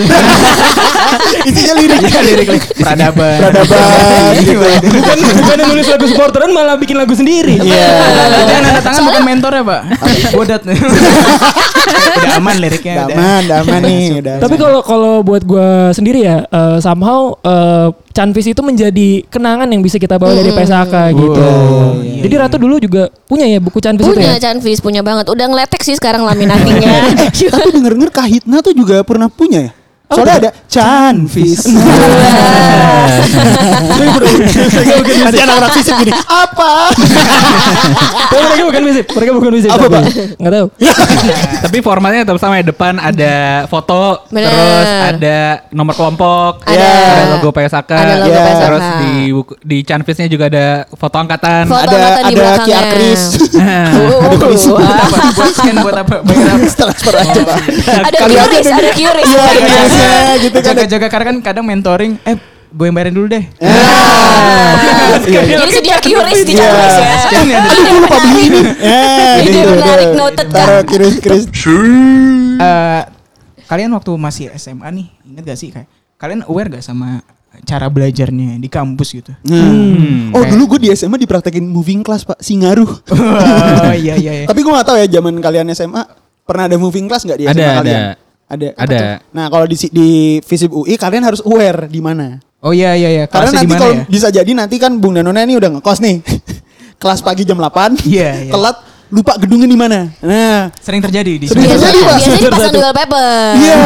Isinya 1.45 1.75
lirik. 1.77 2.01
Iya 2.01 2.21
lirik 2.25 2.49
lirik 2.49 2.65
peradaban. 2.81 3.39
Peradaban 3.45 4.33
gitu. 4.41 4.57
Bukan 4.89 5.17
bukan 5.45 5.57
nulis 5.69 5.87
lagu 5.93 6.07
supporteran 6.09 6.51
malah 6.57 6.81
bikin 6.81 6.97
lagu 6.97 7.13
sendiri. 7.13 7.61
Iya. 7.61 7.89
Jangan 8.49 8.63
nanda 8.65 8.81
tangan 8.81 9.03
bukan 9.13 9.23
mentor 9.29 9.53
ya 9.53 9.63
pak. 9.69 9.81
Bodat. 10.33 10.63
Udah 12.09 12.33
aman 12.41 12.57
liriknya. 12.57 12.95
Udah 13.05 13.17
aman, 13.17 13.41
udah 13.45 13.59
aman 13.61 13.81
nih, 13.85 14.07
udah. 14.25 14.37
Tapi 14.41 14.55
kalau 14.57 14.81
kalau 14.81 15.15
buat 15.21 15.43
gue 15.45 15.93
sendiri 15.93 16.25
ya, 16.25 16.49
eh, 16.49 16.79
somehow 16.81 17.37
eh, 17.45 17.89
Canvis 18.17 18.51
itu 18.51 18.63
menjadi 18.65 19.23
kenangan 19.31 19.69
yang 19.71 19.79
bisa 19.85 20.01
kita 20.01 20.19
bawa 20.19 20.35
dari 20.35 20.51
PSAK 20.51 20.95
gitu. 21.15 21.45
Iya, 22.19 22.23
Jadi 22.27 22.35
Ratu 22.35 22.57
dulu 22.59 22.75
juga 22.83 23.03
punya 23.31 23.47
ya 23.47 23.63
buku 23.63 23.79
Canvis 23.79 24.03
itu 24.03 24.19
Punya 24.19 24.35
ya. 24.35 24.43
Canvis, 24.43 24.79
punya 24.83 25.03
banget. 25.07 25.31
Udah 25.31 25.47
ngeletek 25.47 25.81
sih 25.87 25.95
sekarang 25.95 26.27
laminatingnya. 26.27 27.15
Tapi 27.55 27.71
denger-denger 27.71 28.11
Kahitna 28.11 28.59
tuh 28.59 28.75
juga 28.75 29.07
pernah 29.07 29.31
punya 29.31 29.71
ya? 29.71 29.73
Soalnya 30.09 30.35
ada 30.41 30.51
Canvis. 30.65 31.69
Nanti 35.19 35.39
anak-anak 35.39 35.71
fisip 35.77 35.95
gini. 36.01 36.13
Apa? 36.17 36.73
Oh, 38.29 38.45
mereka 38.45 38.65
bukan 38.69 38.83
visip, 38.85 39.05
mereka 39.09 39.31
bukan 39.33 39.51
visip. 39.57 39.71
Apa, 39.73 39.89
tapi- 39.89 39.95
Pak? 39.97 40.37
Nggak 40.37 40.53
tahu. 40.53 40.67
Tapi 41.65 41.77
formatnya 41.81 42.21
tetap 42.29 42.37
sama 42.37 42.61
ya. 42.61 42.65
Depan 42.69 43.01
ada 43.01 43.35
foto, 43.67 44.21
Bener. 44.29 44.53
terus 44.53 44.89
ada 45.09 45.39
nomor 45.73 45.97
kelompok, 45.97 46.61
Ada. 46.69 46.77
ada 46.77 47.25
logo 47.33 47.49
PSAK, 47.49 47.89
Ada 47.89 48.15
logo. 48.21 48.37
PSAK. 48.37 48.61
terus 48.61 48.85
di 49.01 49.13
buku, 49.33 49.53
di 49.65 49.77
juga 50.29 50.45
ada 50.53 50.67
foto 50.93 51.17
angkatan. 51.17 51.65
Foto 51.67 51.81
ada 51.81 51.97
angkatan 51.97 52.23
di 52.29 52.35
ada. 52.37 52.65
Kiar 52.69 52.85
Kris. 52.93 53.23
Oh, 53.57 54.21
Ada 54.29 54.37
kuis. 54.37 54.63
wah. 54.69 54.85
Apa? 54.85 55.17
Buat 55.33 55.53
scan 55.57 55.77
buat 55.81 55.97
apa? 55.97 56.17
Bayar 56.21 56.47
apa? 56.53 56.67
Transfer 56.69 57.15
aja, 57.17 57.41
Pak. 57.49 57.57
Ada 58.13 58.19
curious, 58.21 58.69
ada. 58.69 59.98
Iya, 59.99 60.11
kuisnya 60.15 60.35
gitu 60.47 60.57
kan. 60.63 60.67
Jaga-jaga 60.75 61.07
karena 61.11 61.27
kan 61.35 61.37
kadang 61.43 61.65
mentoring, 61.67 62.13
eh 62.23 62.37
gue 62.69 62.85
yang 62.87 62.95
bayarin 62.95 63.15
dulu 63.17 63.27
deh. 63.27 63.45
Iya, 65.29 65.41
iya. 65.45 65.57
Jadi 65.59 65.73
sedia 65.73 65.97
curious 65.99 66.41
di 66.47 66.53
Iya. 66.55 66.69
Ya. 66.69 67.17
Scan 67.27 67.47
ya. 67.49 67.59
Ide 67.67 67.91
menarik. 67.99 68.51
Eh, 68.79 69.35
Ide 69.43 69.51
gitu, 69.51 69.69
menarik, 69.75 70.07
tuh. 70.09 70.17
noted, 70.17 70.47
Kak. 70.53 70.67
Taruh. 70.87 71.83
Eh, 72.59 73.03
kalian 73.69 73.91
waktu 73.93 74.11
masih 74.17 74.45
SMA 74.57 74.89
nih, 74.95 75.07
inget 75.27 75.45
gak 75.45 75.59
sih 75.59 75.69
kayak 75.69 75.89
kalian 76.19 76.43
aware 76.49 76.69
gak 76.73 76.83
sama 76.83 77.21
cara 77.65 77.91
belajarnya 77.91 78.61
di 78.61 78.69
kampus 78.71 79.09
gitu? 79.19 79.33
Hmm. 79.47 80.31
Oh 80.31 80.43
dulu 80.47 80.77
gue 80.77 80.89
di 80.89 80.89
SMA 80.95 81.19
dipraktekin 81.19 81.65
moving 81.67 82.07
class 82.07 82.23
pak 82.23 82.39
Singaruh. 82.39 82.87
oh 82.87 83.95
iya 83.95 84.15
iya 84.15 84.45
iya. 84.45 84.47
Tapi 84.51 84.61
gue 84.63 84.73
gak 84.73 84.87
tahu 84.87 84.97
ya 85.01 85.07
zaman 85.11 85.35
kalian 85.43 85.67
SMA 85.75 86.03
pernah 86.47 86.65
ada 86.71 86.77
moving 86.81 87.11
class 87.11 87.29
nggak 87.29 87.39
di 87.39 87.45
SMA 87.51 87.61
ada. 87.61 87.77
kalian? 87.83 88.01
Ada. 88.15 88.28
Ada. 88.49 88.69
tuh? 88.75 89.37
Nah 89.37 89.47
kalau 89.53 89.65
di 89.69 89.77
di 89.93 90.09
Visip 90.41 90.73
UI 90.73 90.97
kalian 90.97 91.25
harus 91.29 91.45
aware 91.45 91.85
di 91.87 92.01
mana. 92.01 92.41
Oh 92.65 92.73
iya 92.75 92.97
iya 92.99 93.09
iya. 93.13 93.25
Karena 93.29 93.53
Kelasnya 93.53 93.61
nanti 93.63 93.75
kalau 93.79 93.95
ya? 93.95 94.05
bisa 94.09 94.29
jadi 94.35 94.51
nanti 94.57 94.77
kan 94.81 94.97
Bung 94.99 95.15
Danona 95.15 95.45
ini 95.45 95.55
udah 95.61 95.79
ngekos 95.79 96.01
nih. 96.03 96.17
Kelas 97.03 97.23
pagi 97.23 97.47
jam 97.47 97.63
8. 97.63 98.03
Iya, 98.11 98.49
iya. 98.49 98.53
Telat 98.53 98.77
lupa 99.09 99.41
gedungnya 99.41 99.65
di 99.65 99.79
mana. 99.79 100.13
Nah, 100.21 100.69
Sering 100.85 101.01
terjadi 101.01 101.41
di 101.41 101.47
Sering 101.49 101.65
terjadi, 101.65 101.99
Pak. 102.05 102.17
Biasanya 102.21 102.37
dipasang 102.45 102.73
di 102.73 102.81
wallpaper. 102.81 103.53
Iya, 103.57 103.77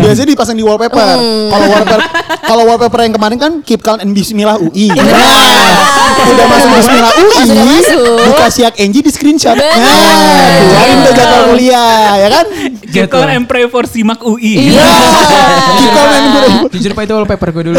biasanya 0.00 0.28
dipasang 0.28 0.56
di 0.56 0.64
wallpaper. 0.64 1.16
Kalau 1.48 1.66
wallpaper 1.72 2.00
kalau 2.46 2.62
wallpaper 2.68 3.00
yang 3.08 3.14
kemarin 3.16 3.38
kan 3.40 3.52
keep 3.64 3.80
calm 3.80 3.98
and 3.98 4.12
bismillah 4.12 4.60
UI. 4.60 4.92
Nah, 4.92 6.28
udah 6.28 6.46
masuk 6.48 6.70
bismillah 6.76 7.12
UI. 7.16 7.42
Dikasih 8.28 8.62
hak 8.68 8.76
NG 8.76 8.96
di 9.00 9.10
screenshot. 9.10 9.56
Nah, 9.56 9.64
keluarin 10.60 10.96
udah 11.00 11.12
jadwal 11.14 11.42
kuliah, 11.52 12.20
ya 12.20 12.28
kan? 12.28 12.46
Get 12.92 13.12
on 13.12 13.28
and 13.28 13.44
pray 13.48 13.64
for 13.66 13.84
Simak 13.88 14.20
UI. 14.20 14.76
Iya. 14.76 14.92
Keep 15.76 15.90
calm 15.92 16.10
and 16.12 16.26
Jujur, 16.36 16.68
jujur 16.70 16.92
pak 16.92 17.04
itu 17.08 17.14
wallpaper 17.14 17.48
gue 17.50 17.62
dulu. 17.72 17.78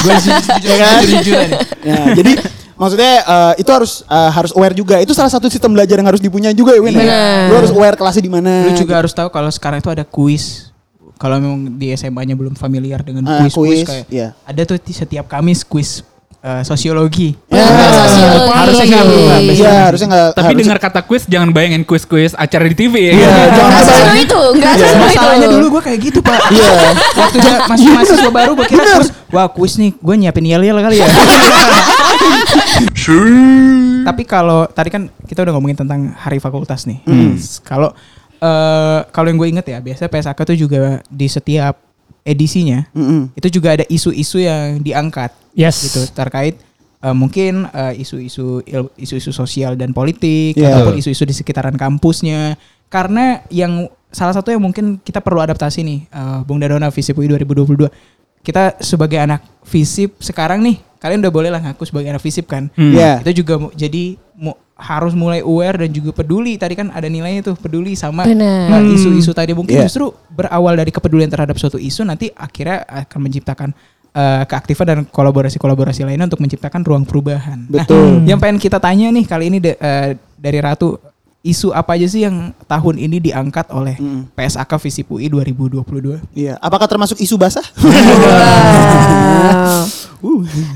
gue 0.00 0.14
jujur 0.20 0.56
Ya 0.60 0.76
kan? 0.76 1.00
jujur 1.00 1.16
jujuran. 1.20 1.48
Nah, 1.84 2.06
jadi 2.14 2.32
maksudnya 2.80 3.12
eh, 3.20 3.52
itu 3.60 3.68
harus 3.68 4.00
eh, 4.08 4.30
harus 4.32 4.56
aware 4.56 4.72
juga. 4.72 4.96
Itu 5.04 5.12
salah 5.12 5.28
satu 5.28 5.52
sistem 5.52 5.76
belajar 5.76 6.00
yang 6.00 6.08
harus 6.08 6.24
dipunyai 6.24 6.56
juga 6.56 6.72
ya, 6.72 6.80
Win. 6.80 6.96
ya? 6.96 7.52
Lu 7.52 7.60
harus 7.60 7.70
aware 7.76 8.00
kelasnya 8.00 8.24
di 8.24 8.32
mana. 8.32 8.64
Lu 8.64 8.72
juga 8.72 8.96
harus 8.96 9.12
tahu 9.12 9.28
kalau 9.28 9.52
sekarang 9.52 9.84
itu 9.84 9.92
ada 9.92 10.02
kuis. 10.08 10.72
Kalau 11.20 11.36
memang 11.36 11.76
di 11.76 11.92
SMA-nya 11.92 12.32
belum 12.32 12.56
familiar 12.56 13.04
dengan 13.04 13.28
Ah, 13.28 13.44
kuis-kuis 13.44 13.84
kuis, 13.84 13.88
kayak 13.92 14.06
iya. 14.08 14.32
ada 14.40 14.64
tuh 14.64 14.80
di 14.80 14.96
setiap 14.96 15.28
Kamis 15.28 15.68
kuis 15.68 16.00
eh, 16.40 16.62
sosiologi. 16.64 17.36
Ya. 17.52 17.64
Sosiologi. 17.68 18.50
Harusnya 18.50 18.84
nggak 18.88 19.04
berubah. 19.04 19.38
Iya, 19.40 19.74
harusnya 19.92 20.08
enggak 20.08 20.26
Tapi 20.36 20.52
dengar 20.56 20.78
kata 20.80 21.00
quiz 21.04 21.22
jangan 21.28 21.48
bayangin 21.52 21.82
quiz-quiz 21.84 22.32
acara 22.36 22.64
di 22.68 22.76
TV 22.76 22.94
ya. 23.10 23.12
Iya, 23.16 23.28
jangan 23.52 23.72
seseru 23.84 24.14
itu, 24.16 24.40
nggak 24.60 24.72
seseru 24.76 24.96
itu. 24.96 25.04
Masalahnya 25.04 25.48
dulu 25.48 25.66
gue 25.78 25.82
kayak 25.84 25.98
gitu 26.00 26.18
pak. 26.24 26.40
Iya. 26.50 26.72
Waktu 27.16 27.36
dia 27.40 27.54
masih 27.68 27.88
mahasiswa 27.92 28.30
baru 28.32 28.50
gue 28.56 28.66
kira 28.68 28.84
kuis. 28.96 29.10
Wah 29.30 29.46
kuis 29.52 29.74
nih 29.78 29.90
gue 29.94 30.14
nyiapin 30.16 30.46
yel 30.48 30.62
yel 30.64 30.78
kali 30.80 30.96
ya. 30.98 31.08
Tapi 34.00 34.22
kalau 34.24 34.66
tadi 34.70 34.88
kan 34.90 35.12
kita 35.28 35.44
udah 35.44 35.52
ngomongin 35.54 35.78
tentang 35.78 36.10
hari 36.16 36.40
fakultas 36.40 36.88
nih. 36.88 37.04
Kalau 37.62 37.92
eh, 38.40 39.00
kalau 39.12 39.26
yang 39.28 39.38
gue 39.38 39.48
inget 39.52 39.66
ya 39.68 39.78
biasa 39.78 40.08
PSAK 40.08 40.40
tuh 40.48 40.56
juga 40.56 41.04
di 41.06 41.28
setiap 41.28 41.76
edisinya 42.20 42.84
Mm-mm. 42.92 43.32
itu 43.32 43.48
juga 43.48 43.80
ada 43.80 43.84
isu-isu 43.88 44.44
yang 44.44 44.80
diangkat 44.84 45.32
Yes. 45.52 45.82
gitu 45.82 46.06
terkait 46.10 46.58
eh, 46.96 47.12
mungkin 47.12 47.66
eh, 47.66 47.98
isu-isu 47.98 48.60
il- 48.62 48.92
isu-isu 48.96 49.30
sosial 49.30 49.74
dan 49.74 49.90
politik 49.90 50.54
Iya. 50.54 50.74
ataupun 50.74 50.96
isu-isu 50.96 51.22
di 51.22 51.32
sekitaran 51.32 51.74
kampusnya 51.74 52.54
karena 52.86 53.42
yang 53.48 53.86
salah 54.08 54.32
satu 54.32 54.50
yang 54.50 54.60
mungkin 54.60 54.98
kita 54.98 55.18
perlu 55.18 55.38
adaptasi 55.38 55.80
nih 55.80 56.00
eh, 56.06 56.38
Bung 56.42 56.58
Dadona 56.58 56.88
Visip 56.88 57.14
UI 57.14 57.30
2022 57.30 57.86
kita 58.40 58.78
sebagai 58.78 59.16
anak 59.16 59.44
Visip 59.62 60.16
sekarang 60.18 60.60
nih 60.60 60.80
kalian 60.96 61.20
udah 61.20 61.32
boleh 61.32 61.48
lah 61.48 61.60
ngaku 61.60 61.84
sebagai 61.84 62.08
anak 62.08 62.20
Visip 62.20 62.44
kan 62.44 62.68
Hmm. 62.72 62.92
Iya. 62.92 63.20
itu 63.22 63.40
juga 63.40 63.54
mu- 63.58 63.72
jadi 63.72 64.04
mu- 64.34 64.56
harus 64.74 65.12
mulai 65.12 65.40
aware 65.40 65.76
dan 65.78 65.92
juga 65.92 66.08
peduli 66.10 66.56
tadi 66.56 66.72
kan 66.72 66.88
ada 66.88 67.04
nilainya 67.04 67.44
tuh 67.44 67.54
peduli 67.54 67.92
sama 67.92 68.24
Benar. 68.24 68.80
uh, 68.80 68.84
isu-isu 68.90 69.28
tadi 69.30 69.52
mungkin 69.52 69.76
Iya. 69.76 69.84
justru 69.84 70.08
berawal 70.30 70.72
dari 70.74 70.88
kepedulian 70.88 71.28
terhadap 71.28 71.52
suatu 71.54 71.76
isu 71.76 72.00
nanti 72.02 72.28
akhirnya 72.30 72.80
akan 73.04 73.18
menciptakan 73.20 73.70
uh, 74.12 74.42
keaktifan 74.44 74.86
dan 74.86 74.98
kolaborasi-kolaborasi 75.06 76.04
lainnya 76.04 76.26
untuk 76.26 76.42
menciptakan 76.42 76.82
ruang 76.82 77.04
perubahan. 77.06 77.66
Nah, 77.66 77.82
Betul. 77.82 78.26
yang 78.26 78.38
pengen 78.38 78.58
kita 78.58 78.78
tanya 78.78 79.10
nih 79.10 79.24
kali 79.26 79.44
ini 79.50 79.58
de- 79.58 79.76
uh, 79.76 80.14
dari 80.36 80.58
Ratu 80.58 80.98
isu 81.40 81.72
apa 81.72 81.96
aja 81.96 82.04
sih 82.04 82.20
yang 82.20 82.52
tahun 82.68 83.00
ini 83.00 83.16
diangkat 83.16 83.72
oleh 83.72 83.96
Mm. 83.96 84.28
PSAK 84.36 84.76
Visip 84.76 85.08
UI 85.08 85.32
2022? 85.32 86.20
Iya. 86.36 86.60
Apakah 86.60 86.84
termasuk 86.84 87.16
isu 87.16 87.40
basah? 87.40 87.64
Wow. 87.80 89.88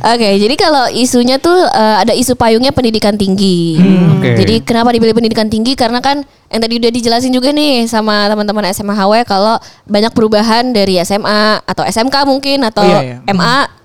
Oke, 0.00 0.28
jadi 0.40 0.54
kalau 0.56 0.88
isunya 0.90 1.36
tuh 1.36 1.54
eh, 1.54 1.96
ada 2.00 2.12
isu 2.16 2.34
payungnya 2.34 2.72
pendidikan 2.72 3.14
tinggi. 3.14 3.76
oke. 4.18 4.30
Jadi 4.40 4.54
kenapa 4.64 4.90
dipilih 4.90 5.12
pendidikan 5.12 5.48
tinggi? 5.52 5.76
Karena 5.76 6.00
kan 6.00 6.24
yang 6.48 6.60
tadi 6.60 6.80
udah 6.80 6.90
dijelasin 6.90 7.32
juga 7.32 7.52
nih 7.52 7.84
sama 7.84 8.30
teman-teman 8.30 8.64
SMA 8.72 8.94
HW 8.94 9.26
kalau 9.28 9.60
banyak 9.84 10.12
perubahan 10.14 10.72
dari 10.72 10.96
SMA 11.02 11.60
atau 11.62 11.84
SMK 11.84 12.24
mungkin 12.24 12.64
atau 12.64 12.82
Oh, 12.84 12.88
iya, 12.88 13.20
iya. 13.20 13.32
MA. 13.32 13.83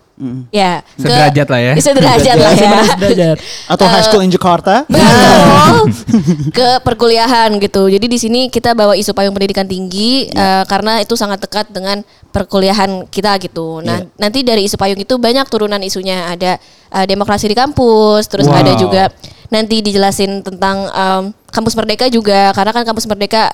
Ya, 0.52 0.84
ke- 0.84 1.08
Sederajat 1.08 1.48
lah 1.48 1.60
ya. 1.64 1.74
Sederajat 1.80 2.36
lah 2.36 2.52
ya. 2.52 2.72
Derajat. 3.02 3.38
Atau 3.72 3.86
high 3.88 4.04
school 4.04 4.20
in 4.20 4.28
Jakarta? 4.28 4.84
Betul. 4.84 5.88
ke 6.58 6.70
perkuliahan 6.84 7.56
gitu. 7.58 7.88
Jadi 7.88 8.06
di 8.06 8.20
sini 8.20 8.42
kita 8.48 8.76
bawa 8.76 9.00
isu 9.00 9.16
payung 9.16 9.32
pendidikan 9.32 9.64
tinggi 9.64 10.28
eh, 10.28 10.64
karena 10.68 11.00
itu 11.00 11.16
sangat 11.16 11.40
dekat 11.40 11.72
dengan 11.72 12.04
perkuliahan 12.30 13.08
kita 13.08 13.40
gitu. 13.40 13.80
Nah, 13.80 14.04
nanti 14.16 14.44
dari 14.44 14.68
isu 14.68 14.76
payung 14.76 15.00
itu 15.00 15.16
banyak 15.16 15.48
turunan 15.48 15.80
isunya. 15.80 16.28
Ada 16.28 16.60
eh, 16.92 17.06
demokrasi 17.08 17.48
di 17.48 17.56
kampus, 17.56 18.28
terus 18.28 18.44
Wow. 18.44 18.60
ada 18.60 18.74
juga 18.76 19.04
nanti 19.50 19.82
dijelasin 19.82 20.46
tentang 20.46 20.86
em, 20.86 21.24
kampus 21.50 21.74
merdeka 21.74 22.06
juga 22.06 22.54
karena 22.54 22.70
kan 22.70 22.86
kampus 22.86 23.10
merdeka 23.10 23.50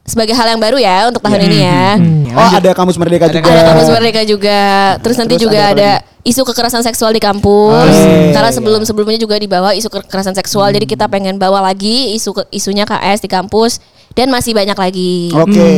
sebagai 0.00 0.32
hal 0.32 0.46
yang 0.48 0.62
baru 0.62 0.78
ya 0.78 1.06
untuk 1.06 1.22
tahun 1.22 1.42
ini 1.44 1.58
ya. 1.60 1.86
Oh, 2.34 2.50
ada 2.50 2.70
kamus 2.72 2.96
merdeka 2.96 3.26
Ada 3.26 3.34
juga. 3.36 3.50
Ada 3.50 3.62
kampus 3.66 3.88
merdeka 3.90 4.22
juga. 4.24 4.60
Terus 5.02 5.16
nanti 5.18 5.34
Terus 5.36 5.44
juga 5.44 5.60
ada 5.60 5.70
ada 5.70 5.90
isu 6.20 6.44
kekerasan 6.44 6.82
seksual 6.82 7.10
di 7.10 7.18
kampus. 7.18 7.90
Oh, 7.90 8.30
Karena 8.30 8.48
iya. 8.48 8.54
sebelum-sebelumnya 8.54 9.16
juga 9.16 9.36
dibawa 9.36 9.72
isu 9.72 9.88
kekerasan 9.88 10.34
seksual. 10.34 10.68
Jadi 10.68 10.84
kita 10.84 11.06
pengen 11.06 11.36
bawa 11.36 11.60
lagi 11.62 12.12
isu 12.12 12.30
ke- 12.34 12.48
isunya 12.50 12.84
KS 12.84 13.20
di 13.20 13.28
kampus 13.28 13.80
dan 14.12 14.28
masih 14.28 14.52
banyak 14.52 14.76
lagi. 14.76 15.32
Oke, 15.32 15.70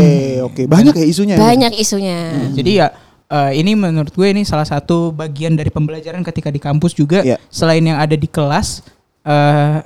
oke. 0.42 0.62
Banyak 0.66 0.94
ya 0.94 1.06
isunya. 1.06 1.34
ya? 1.34 1.40
Banyak 1.40 1.72
isunya. 1.74 2.18
Jadi 2.52 2.70
ya 2.74 2.90
eh, 3.28 3.52
ini 3.56 3.72
menurut 3.72 4.10
gue 4.10 4.28
ini 4.28 4.42
salah 4.42 4.66
satu 4.66 5.08
bagian 5.10 5.54
dari 5.54 5.70
pembelajaran 5.70 6.20
ketika 6.22 6.48
di 6.48 6.58
kampus 6.58 6.92
juga 6.92 7.22
Iya. 7.22 7.38
selain 7.46 7.80
yang 7.80 7.96
ada 7.96 8.12
di 8.12 8.26
kelas 8.26 8.82
eh, 9.22 9.78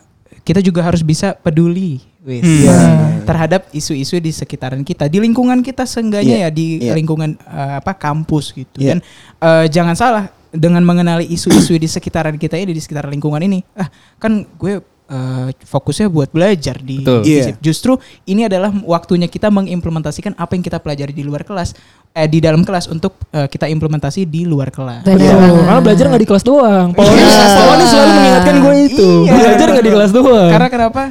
kita 0.42 0.58
juga 0.58 0.78
harus 0.80 1.02
bisa 1.02 1.34
peduli 1.36 1.98
wis, 2.22 2.42
Iya. 2.42 2.74
terhadap 3.22 3.66
isu-isu 3.70 4.16
di 4.16 4.30
sekitaran 4.30 4.82
kita 4.82 5.06
di 5.06 5.18
lingkungan 5.18 5.60
kita 5.60 5.84
seenggaknya 5.84 6.38
Iya, 6.40 6.46
ya 6.46 6.50
di 6.50 6.66
iya. 6.80 6.94
lingkungan 6.94 7.34
eh, 7.36 7.74
apa 7.76 7.92
kampus 7.92 8.50
gitu 8.50 8.78
Iya. 8.78 8.88
dan 8.88 8.98
eh, 9.38 9.64
jangan 9.68 9.94
salah 9.94 10.24
dengan 10.50 10.80
mengenali 10.80 11.26
isu-isu 11.26 11.74
di 11.74 11.86
sekitaran 11.86 12.34
kita 12.34 12.54
ini 12.54 12.70
di 12.70 12.78
sekitar 12.78 13.06
lingkungan 13.06 13.40
ini 13.40 13.62
ah 13.72 13.86
kan 14.16 14.44
gue 14.52 14.78
eh, 15.06 15.48
fokusnya 15.56 16.06
buat 16.06 16.28
belajar 16.28 16.76
di 16.76 16.98
Betul. 16.98 17.22
di 17.22 17.30
Iya. 17.30 17.38
FISIP. 17.44 17.56
Justru 17.60 17.92
ini 18.24 18.42
adalah 18.42 18.74
waktunya 18.82 19.26
kita 19.26 19.48
mengimplementasikan 19.48 20.34
apa 20.34 20.52
yang 20.52 20.62
kita 20.62 20.76
pelajari 20.76 21.10
di 21.10 21.22
luar 21.22 21.42
kelas, 21.42 21.78
eh, 22.10 22.26
di 22.26 22.38
dalam 22.38 22.60
kelas 22.60 22.86
untuk 22.86 23.14
eh, 23.30 23.46
kita 23.46 23.66
implementasi 23.66 24.26
di 24.26 24.42
luar 24.42 24.68
kelas. 24.68 25.02
Benar 25.02 25.14
Betul. 25.16 25.38
banget. 25.38 25.62
Karena 25.62 25.80
belajar 25.80 26.04
nggak 26.08 26.20
di 26.20 26.28
kelas 26.28 26.42
doang. 26.42 26.86
Paulus, 26.90 27.14
Iya. 27.14 27.38
Paulus 27.56 27.88
selalu 27.88 28.10
mengingatkan 28.12 28.54
gue 28.58 28.74
itu. 28.84 29.08
Iya. 29.22 29.32
Belajar 29.32 29.66
nggak 29.70 29.84
di 29.84 29.92
kelas 29.94 30.10
doang. 30.10 30.50
Karena 30.50 30.68
kenapa? 30.68 31.02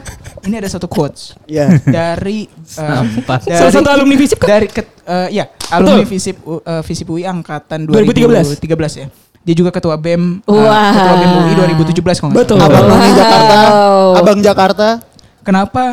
Ini 0.44 0.56
ada 0.60 0.70
satu 0.70 0.86
quotes 0.86 1.22
Iya. 1.48 1.66
dari 1.82 2.52
Sampah. 2.62 3.40
dari- 3.42 3.58
Salah 3.58 3.74
satu 3.74 3.90
alumni 3.90 4.16
FISIP 4.16 4.38
kan? 4.38 4.48
dari 4.52 4.68
ket- 4.68 4.92
eh, 5.02 5.28
ya 5.34 5.46
alumni 5.72 6.04
FISIP 6.04 6.36
U- 6.44 6.60
eh, 6.60 6.84
FISIP 6.84 7.08
UI 7.10 7.24
angkatan 7.24 7.88
2013. 7.88 8.60
2013 8.60 8.94
ya. 8.94 9.08
Dia 9.46 9.54
juga 9.54 9.70
ketua 9.70 9.94
BEM 9.94 10.42
eh, 10.42 10.50
Wah. 10.50 10.90
ketua 10.92 11.16
BEM 11.22 11.32
UI 11.38 11.54
2017 11.54 12.18
kalau 12.18 12.30
nggak 12.34 12.40
Betul. 12.42 12.58
salah. 12.58 12.70
Abang 12.74 12.86
Noni 12.90 13.12
Jakarta. 13.14 13.58
Wow. 13.62 14.10
Abang 14.18 14.40
Jakarta. 14.42 14.88
Kenapa 15.46 15.84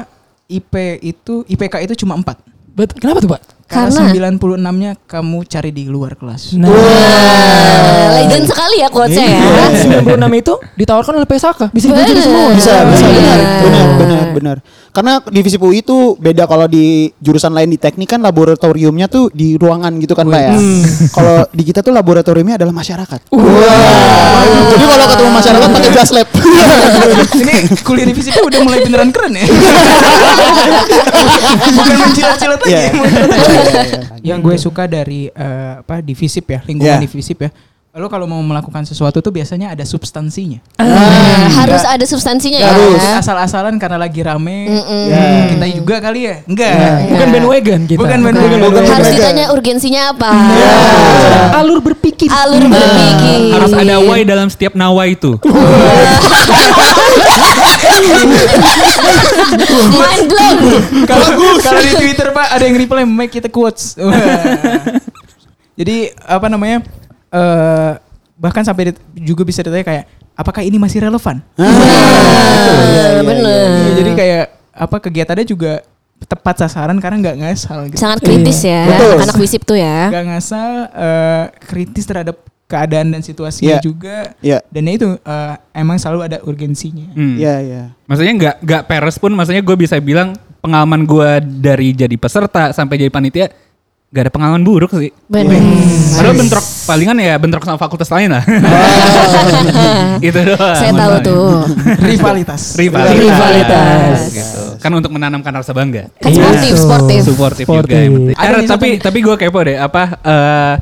IP 0.48 0.74
itu 1.04 1.34
IPK 1.44 1.74
itu 1.84 1.94
cuma 2.00 2.16
4? 2.16 2.32
Bet- 2.72 2.96
kenapa 2.96 3.20
tuh, 3.20 3.30
Pak? 3.36 3.40
Karena 3.72 4.04
Karena- 4.04 4.36
96-nya 4.36 4.90
kamu 5.08 5.38
cari 5.48 5.70
di 5.72 5.88
luar 5.88 6.12
kelas. 6.12 6.52
Nah, 6.54 6.68
Wah, 6.68 8.12
legend 8.20 8.44
sekali 8.44 8.84
ya 8.84 8.88
quotesnya 8.92 9.24
ya. 9.24 9.40
Iya. 9.40 10.04
96 10.04 10.28
itu 10.36 10.52
ditawarkan 10.76 11.12
oleh 11.16 11.24
PSAK. 11.24 11.72
Bisa 11.72 11.88
Bener. 11.88 12.20
semua. 12.20 12.52
Bisa, 12.52 12.84
bisa 12.84 13.06
Iya. 13.08 13.16
benar, 13.16 13.40
benar, 13.64 13.86
benar, 13.96 14.24
benar. 14.36 14.56
Karena 14.92 15.24
divisi 15.24 15.56
UI 15.56 15.80
itu 15.80 16.20
beda 16.20 16.44
kalau 16.44 16.68
di 16.68 17.08
jurusan 17.16 17.56
lain 17.56 17.72
di 17.72 17.80
teknik 17.80 18.12
kan 18.12 18.20
laboratoriumnya 18.20 19.08
tuh 19.08 19.32
di 19.32 19.56
ruangan 19.56 19.96
gitu 19.96 20.12
kan 20.12 20.28
Pak 20.28 20.36
ya. 20.38 20.52
Kalau 21.08 21.48
di 21.48 21.62
kita 21.64 21.80
tuh 21.80 21.96
laboratoriumnya 21.96 22.60
adalah 22.60 22.76
masyarakat. 22.76 23.32
Jadi 24.52 24.84
kalau 24.84 25.06
ketemu 25.08 25.30
masyarakat 25.32 25.68
pakai 25.72 25.90
jas 25.90 26.12
lab. 26.12 26.28
Ini 27.40 27.54
kuliah 27.80 28.04
divisi 28.04 28.28
itu 28.28 28.44
udah 28.44 28.60
mulai 28.60 28.84
beneran 28.84 29.08
keren 29.08 29.32
ya. 29.32 29.48
Bukan 31.72 31.96
mencilat-cilat 31.98 32.58
lagi. 32.60 32.68
Iya. 32.68 32.92
Yang 34.22 34.38
gue 34.40 34.56
suka 34.58 34.84
dari 34.84 35.26
eh, 35.28 35.72
apa 35.78 35.98
divisip 35.98 36.44
ya, 36.46 36.60
lingkungan 36.62 36.96
Iya. 36.96 37.02
divisip 37.02 37.38
ya. 37.40 37.50
Lalu 37.92 38.08
kalau 38.08 38.24
mau 38.24 38.40
melakukan 38.40 38.88
sesuatu 38.88 39.20
tuh 39.20 39.28
biasanya 39.28 39.68
ada 39.68 39.84
substansinya. 39.84 40.64
Nah, 40.80 41.44
harus 41.60 41.84
ada 41.84 42.00
substansinya 42.08 42.56
ya. 42.56 42.72
Harus 42.72 43.04
asal-asalan 43.20 43.76
karena 43.76 44.00
lagi 44.00 44.24
rame. 44.24 44.64
Ya, 45.12 45.52
Kita 45.52 45.66
juga 45.76 46.00
kali 46.00 46.24
ya? 46.24 46.40
Enggak. 46.48 46.72
Bukan 47.04 47.28
bandwagon 47.28 47.80
kita. 47.84 48.00
Bukan 48.00 48.18
bandwagon. 48.24 48.58
Bukan 48.64 48.72
Harus 48.80 48.88
bandwagon. 48.88 49.12
ditanya 49.12 49.44
urgensinya 49.52 50.02
apa. 50.08 50.30
Alur 51.52 51.84
berpikir. 51.84 52.32
Alur 52.32 52.64
berpikir. 52.64 53.60
Harus 53.60 53.72
ada 53.76 54.00
why 54.00 54.24
dalam 54.24 54.48
setiap 54.48 54.72
nawa 54.72 55.04
itu. 55.04 55.36
Mind. 59.92 60.31
Kalau 61.10 61.26
kalau 61.58 61.80
di 61.80 61.92
Twitter 61.92 62.28
Pak 62.30 62.46
ada 62.52 62.64
yang 62.64 62.76
reply 62.76 63.02
make 63.02 63.32
kita 63.32 63.48
quotes. 63.48 63.94
Jadi 65.78 65.96
apa 66.16 66.46
namanya? 66.46 66.84
eh 67.32 67.92
bahkan 68.36 68.60
sampai 68.60 68.92
juga 69.16 69.40
bisa 69.40 69.64
ditanya 69.64 69.86
kayak 69.86 70.04
apakah 70.34 70.60
ini 70.60 70.76
masih 70.76 71.00
relevan? 71.00 71.40
Nah, 71.56 73.22
bener. 73.28 73.66
Iya, 73.70 73.90
jadi 73.96 74.10
kayak 74.12 74.44
apa 74.72 74.96
kegiatannya 74.98 75.46
juga 75.46 75.80
tepat 76.22 76.60
sasaran 76.60 76.98
karena 77.00 77.16
nggak 77.22 77.36
ngasal 77.40 77.78
gitu. 77.88 78.00
Sangat 78.00 78.20
kritis 78.20 78.60
ya. 78.62 78.84
Betul. 78.84 79.16
Anak 79.24 79.36
visip 79.40 79.62
tuh 79.64 79.78
ya. 79.80 80.12
Nggak 80.12 80.24
ngasal 80.28 80.68
eh, 80.92 81.44
kritis 81.64 82.04
terhadap 82.04 82.36
keadaan 82.68 83.12
dan 83.12 83.20
situasinya 83.24 83.78
Iya. 83.78 83.84
juga. 83.84 84.16
Iya. 84.44 84.58
Dan 84.68 84.84
itu 84.88 85.08
eh, 85.16 85.54
emang 85.72 85.96
selalu 85.96 86.20
ada 86.28 86.38
urgensinya. 86.44 87.16
Hmm. 87.16 87.36
Iya, 87.40 87.54
iya. 87.64 87.82
Maksudnya 88.04 88.32
nggak 88.36 88.56
nggak 88.60 88.82
peres 88.88 89.16
pun, 89.16 89.32
maksudnya 89.32 89.64
gue 89.64 89.76
bisa 89.76 89.96
bilang 90.04 90.36
pengalaman 90.62 91.02
gue 91.02 91.30
dari 91.58 91.90
jadi 91.90 92.14
peserta 92.14 92.70
sampai 92.70 92.96
jadi 92.96 93.10
panitia 93.10 93.50
gak 94.08 94.28
ada 94.28 94.32
pengalaman 94.32 94.60
buruk 94.60 94.92
sih. 94.92 95.08
Bener. 95.24 95.56
Padahal 96.12 96.36
bentrok 96.36 96.64
palingan 96.84 97.16
ya 97.16 97.34
bentrok 97.36 97.64
sama 97.64 97.76
fakultas 97.76 98.06
lain 98.08 98.28
lah. 98.30 98.44
itu 100.20 100.38
doang. 100.38 100.76
Saya 100.76 100.92
tahu 100.92 101.14
tuh. 101.24 101.48
Rivalitas. 101.98 102.62
Rivalitas. 102.76 103.16
Rivalitas. 103.16 104.18
Gitu. 104.30 104.62
Kan 104.78 104.92
untuk 104.92 105.10
menanamkan 105.10 105.52
rasa 105.54 105.72
bangga. 105.72 106.12
Kan 106.20 106.28
sportif, 106.28 106.74
sportif. 106.76 107.20
Supportif 107.24 107.64
juga 107.64 107.74
Sportif. 107.82 107.96
yang 107.98 108.12
penting. 108.14 108.36
Ada 108.36 108.58
tapi 108.68 108.88
satu- 108.94 109.02
tapi 109.02 109.18
gue 109.20 109.34
kepo 109.36 109.60
deh 109.64 109.76
apa 109.76 110.02
eh 110.20 110.74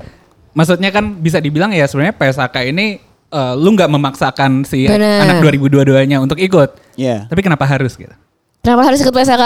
maksudnya 0.50 0.90
kan 0.90 1.04
bisa 1.16 1.38
dibilang 1.38 1.70
ya 1.70 1.86
sebenarnya 1.86 2.18
PSAK 2.18 2.56
ini 2.66 2.98
eh, 3.30 3.54
lu 3.54 3.70
nggak 3.70 3.88
memaksakan 3.88 4.66
si 4.66 4.90
Bener. 4.90 5.22
anak 5.22 5.38
2022-nya 5.40 6.18
untuk 6.18 6.36
ikut. 6.36 6.98
Iya. 6.98 7.30
Tapi 7.30 7.40
kenapa 7.40 7.62
harus 7.62 7.94
gitu? 7.94 8.10
Kenapa 8.60 8.82
harus 8.84 9.00
ikut 9.00 9.10
PSK? 9.10 9.42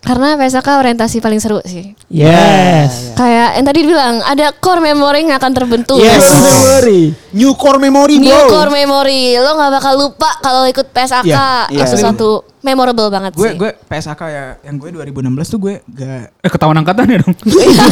Karena 0.00 0.32
PSK 0.32 0.64
orientasi 0.80 1.20
paling 1.20 1.36
seru 1.36 1.60
sih. 1.60 1.92
Yes. 2.08 3.12
Kayak 3.12 3.60
yang 3.60 3.66
tadi 3.68 3.78
dibilang 3.84 4.24
ada 4.24 4.48
core 4.56 4.80
memory 4.80 5.28
yang 5.28 5.36
akan 5.36 5.52
terbentuk. 5.52 6.00
Yes. 6.00 6.24
Memory. 6.24 7.12
New 7.36 7.52
core 7.52 7.76
memory, 7.76 8.16
New 8.16 8.32
bro. 8.32 8.48
core 8.48 8.72
memory. 8.72 9.36
Lo 9.36 9.60
nggak 9.60 9.72
bakal 9.76 10.00
lupa 10.00 10.40
kalau 10.40 10.64
ikut 10.64 10.88
PSK. 10.88 11.28
Iya, 11.28 11.68
iya. 11.68 11.84
Sesuatu 11.84 12.48
memorable 12.60 13.08
banget 13.08 13.32
Gue 13.32 13.52
sih. 13.52 13.56
gue 13.56 13.72
PSAK 13.88 14.20
ya 14.28 14.44
yang 14.60 14.76
gue 14.76 14.92
2016 14.92 15.16
tuh 15.48 15.58
gue 15.58 15.74
gak 15.80 16.44
Eh 16.44 16.50
ketahuan 16.52 16.76
angkatan 16.76 17.08
ya 17.08 17.18
dong. 17.20 17.32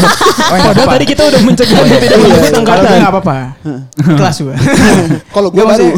Padahal 0.53 0.89
tadi 0.93 1.07
kita 1.09 1.23
udah 1.25 1.41
mencegah 1.41 1.79
untuk 1.81 1.99
tidak 1.99 2.19
menyebut 2.21 2.41
Kalau 2.41 2.53
gue 2.53 2.61
angkatan. 2.61 3.01
gak 3.01 3.13
apa-apa. 3.13 3.37
Kelas 4.17 4.37
gue. 4.41 4.57
Kalau 5.37 5.49
gue 5.53 5.65
baru. 5.65 5.89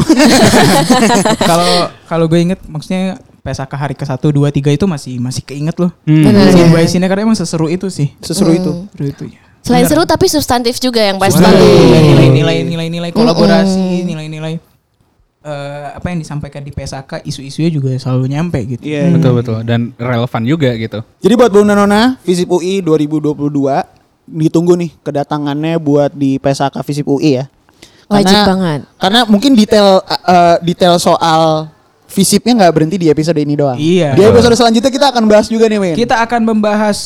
Kalau 1.51 1.71
kalau 2.05 2.25
gue 2.27 2.39
inget 2.43 2.59
maksudnya 2.67 3.15
PSAK 3.41 3.73
hari 3.73 3.95
ke 3.97 4.05
1 4.05 4.21
2 4.21 4.29
3 4.53 4.77
itu 4.77 4.85
masih 4.85 5.17
masih 5.17 5.41
keinget 5.41 5.73
loh. 5.81 5.89
Hmm. 6.05 6.29
Bener. 6.29 6.53
Scene 6.53 6.69
by 6.69 6.85
scene 6.85 7.05
karena 7.09 7.25
emang 7.25 7.37
seseru 7.37 7.67
itu 7.67 7.89
sih. 7.89 8.13
Seseru 8.21 8.53
itu. 8.53 8.71
Seru 8.93 9.05
itu 9.09 9.23
ya. 9.33 9.41
Selain 9.61 9.85
seru 9.85 10.01
tapi 10.09 10.25
substantif 10.25 10.81
juga 10.81 11.01
yang 11.01 11.21
pasti. 11.21 11.41
Nilai-nilai 11.41 12.65
nilai-nilai 12.65 13.11
kolaborasi, 13.13 14.05
nilai-nilai 14.05 14.57
eh, 15.45 15.87
apa 15.93 16.05
yang 16.09 16.21
disampaikan 16.21 16.61
di 16.65 16.73
PSAK 16.73 17.25
isu-isunya 17.25 17.69
juga 17.69 17.93
selalu 17.97 18.25
nyampe 18.33 18.59
gitu. 18.77 18.81
Iya. 18.81 19.13
Betul 19.13 19.33
betul 19.37 19.57
dan 19.65 19.93
relevan 19.97 20.41
juga 20.45 20.73
gitu. 20.77 21.05
Jadi 21.21 21.33
buat 21.37 21.51
Bunda 21.53 21.77
Nona, 21.77 22.17
Visip 22.25 22.49
UI 22.49 22.81
2022 22.81 23.37
ditunggu 24.31 24.73
nih 24.77 24.91
kedatangannya 25.01 25.77
buat 25.81 26.13
di 26.13 26.37
PSAK 26.41 26.81
Visip 26.85 27.05
UI 27.05 27.41
ya. 27.41 27.45
Wajib 28.11 28.37
banget. 28.43 28.81
Karena 28.99 29.23
mungkin 29.23 29.55
detail 29.55 30.03
uh, 30.03 30.13
uh, 30.27 30.55
detail 30.59 30.99
soal 30.99 31.71
visipnya 32.11 32.53
nggak 32.59 32.71
berhenti 32.75 32.97
di 32.99 33.07
episode 33.07 33.39
ini 33.39 33.55
doang. 33.55 33.79
Iya. 33.79 34.13
Di 34.13 34.23
episode 34.27 34.53
selanjutnya 34.59 34.91
kita 34.91 35.07
akan 35.15 35.23
bahas 35.31 35.47
juga 35.47 35.71
nih, 35.71 35.79
men. 35.79 35.95
Kita 35.95 36.19
akan 36.19 36.43
membahas 36.43 36.99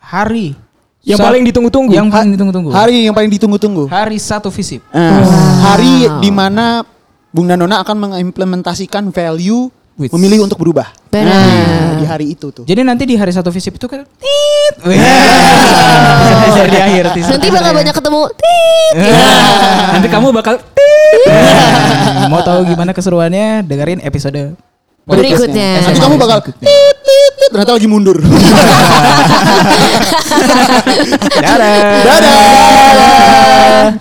hari 0.00 0.56
Yang 1.02 1.18
Sa- 1.18 1.26
paling 1.26 1.42
ditunggu-tunggu. 1.50 1.90
Yang 1.98 2.08
paling 2.14 2.30
ditunggu-tunggu. 2.38 2.70
Hari 2.70 3.10
yang 3.10 3.14
paling 3.14 3.30
ditunggu-tunggu. 3.34 3.84
Hari 3.90 4.16
satu 4.22 4.54
visip. 4.54 4.86
Nah, 4.94 5.26
hari 5.66 6.06
di 6.22 6.30
mana 6.30 6.86
Bung 7.34 7.50
Danona 7.50 7.82
akan 7.82 7.96
mengimplementasikan 8.06 9.10
value 9.10 9.66
Which- 10.00 10.12
memilih 10.12 10.44
untuk 10.44 10.56
berubah. 10.56 10.88
Benar. 11.12 11.28
Nah, 11.28 12.00
di 12.00 12.04
hari 12.08 12.32
itu 12.32 12.48
tuh. 12.48 12.64
Jadi 12.64 12.80
nanti 12.80 13.04
di 13.04 13.12
hari 13.14 13.28
satu 13.28 13.52
visip 13.52 13.76
itu 13.76 13.84
kan 13.84 14.08
tit. 14.16 14.74
Bisa 16.42 16.62
di 16.72 16.78
akhir 16.80 17.04
teaser- 17.12 17.36
Nanti 17.36 17.48
bakal 17.52 17.72
banyak 17.72 17.92
ketemu. 17.92 18.20
Tit. 18.32 18.96
Nanti 19.92 20.08
kamu 20.08 20.32
bakal 20.32 20.54
Mau 22.32 22.40
tahu 22.40 22.64
gimana 22.64 22.90
keseruannya? 22.90 23.62
Dengerin 23.62 24.00
episode 24.00 24.56
Berikutnya. 25.02 25.82
Nanti 25.82 25.98
kamu 25.98 26.14
bakal 26.16 26.38
tit, 26.40 26.56
tit, 26.56 26.96
tit, 27.02 27.34
ternyata 27.50 27.74
lagi 27.74 27.84
mundur. 27.84 28.16
Dadah. 31.36 32.00
Dadah. 32.06 33.92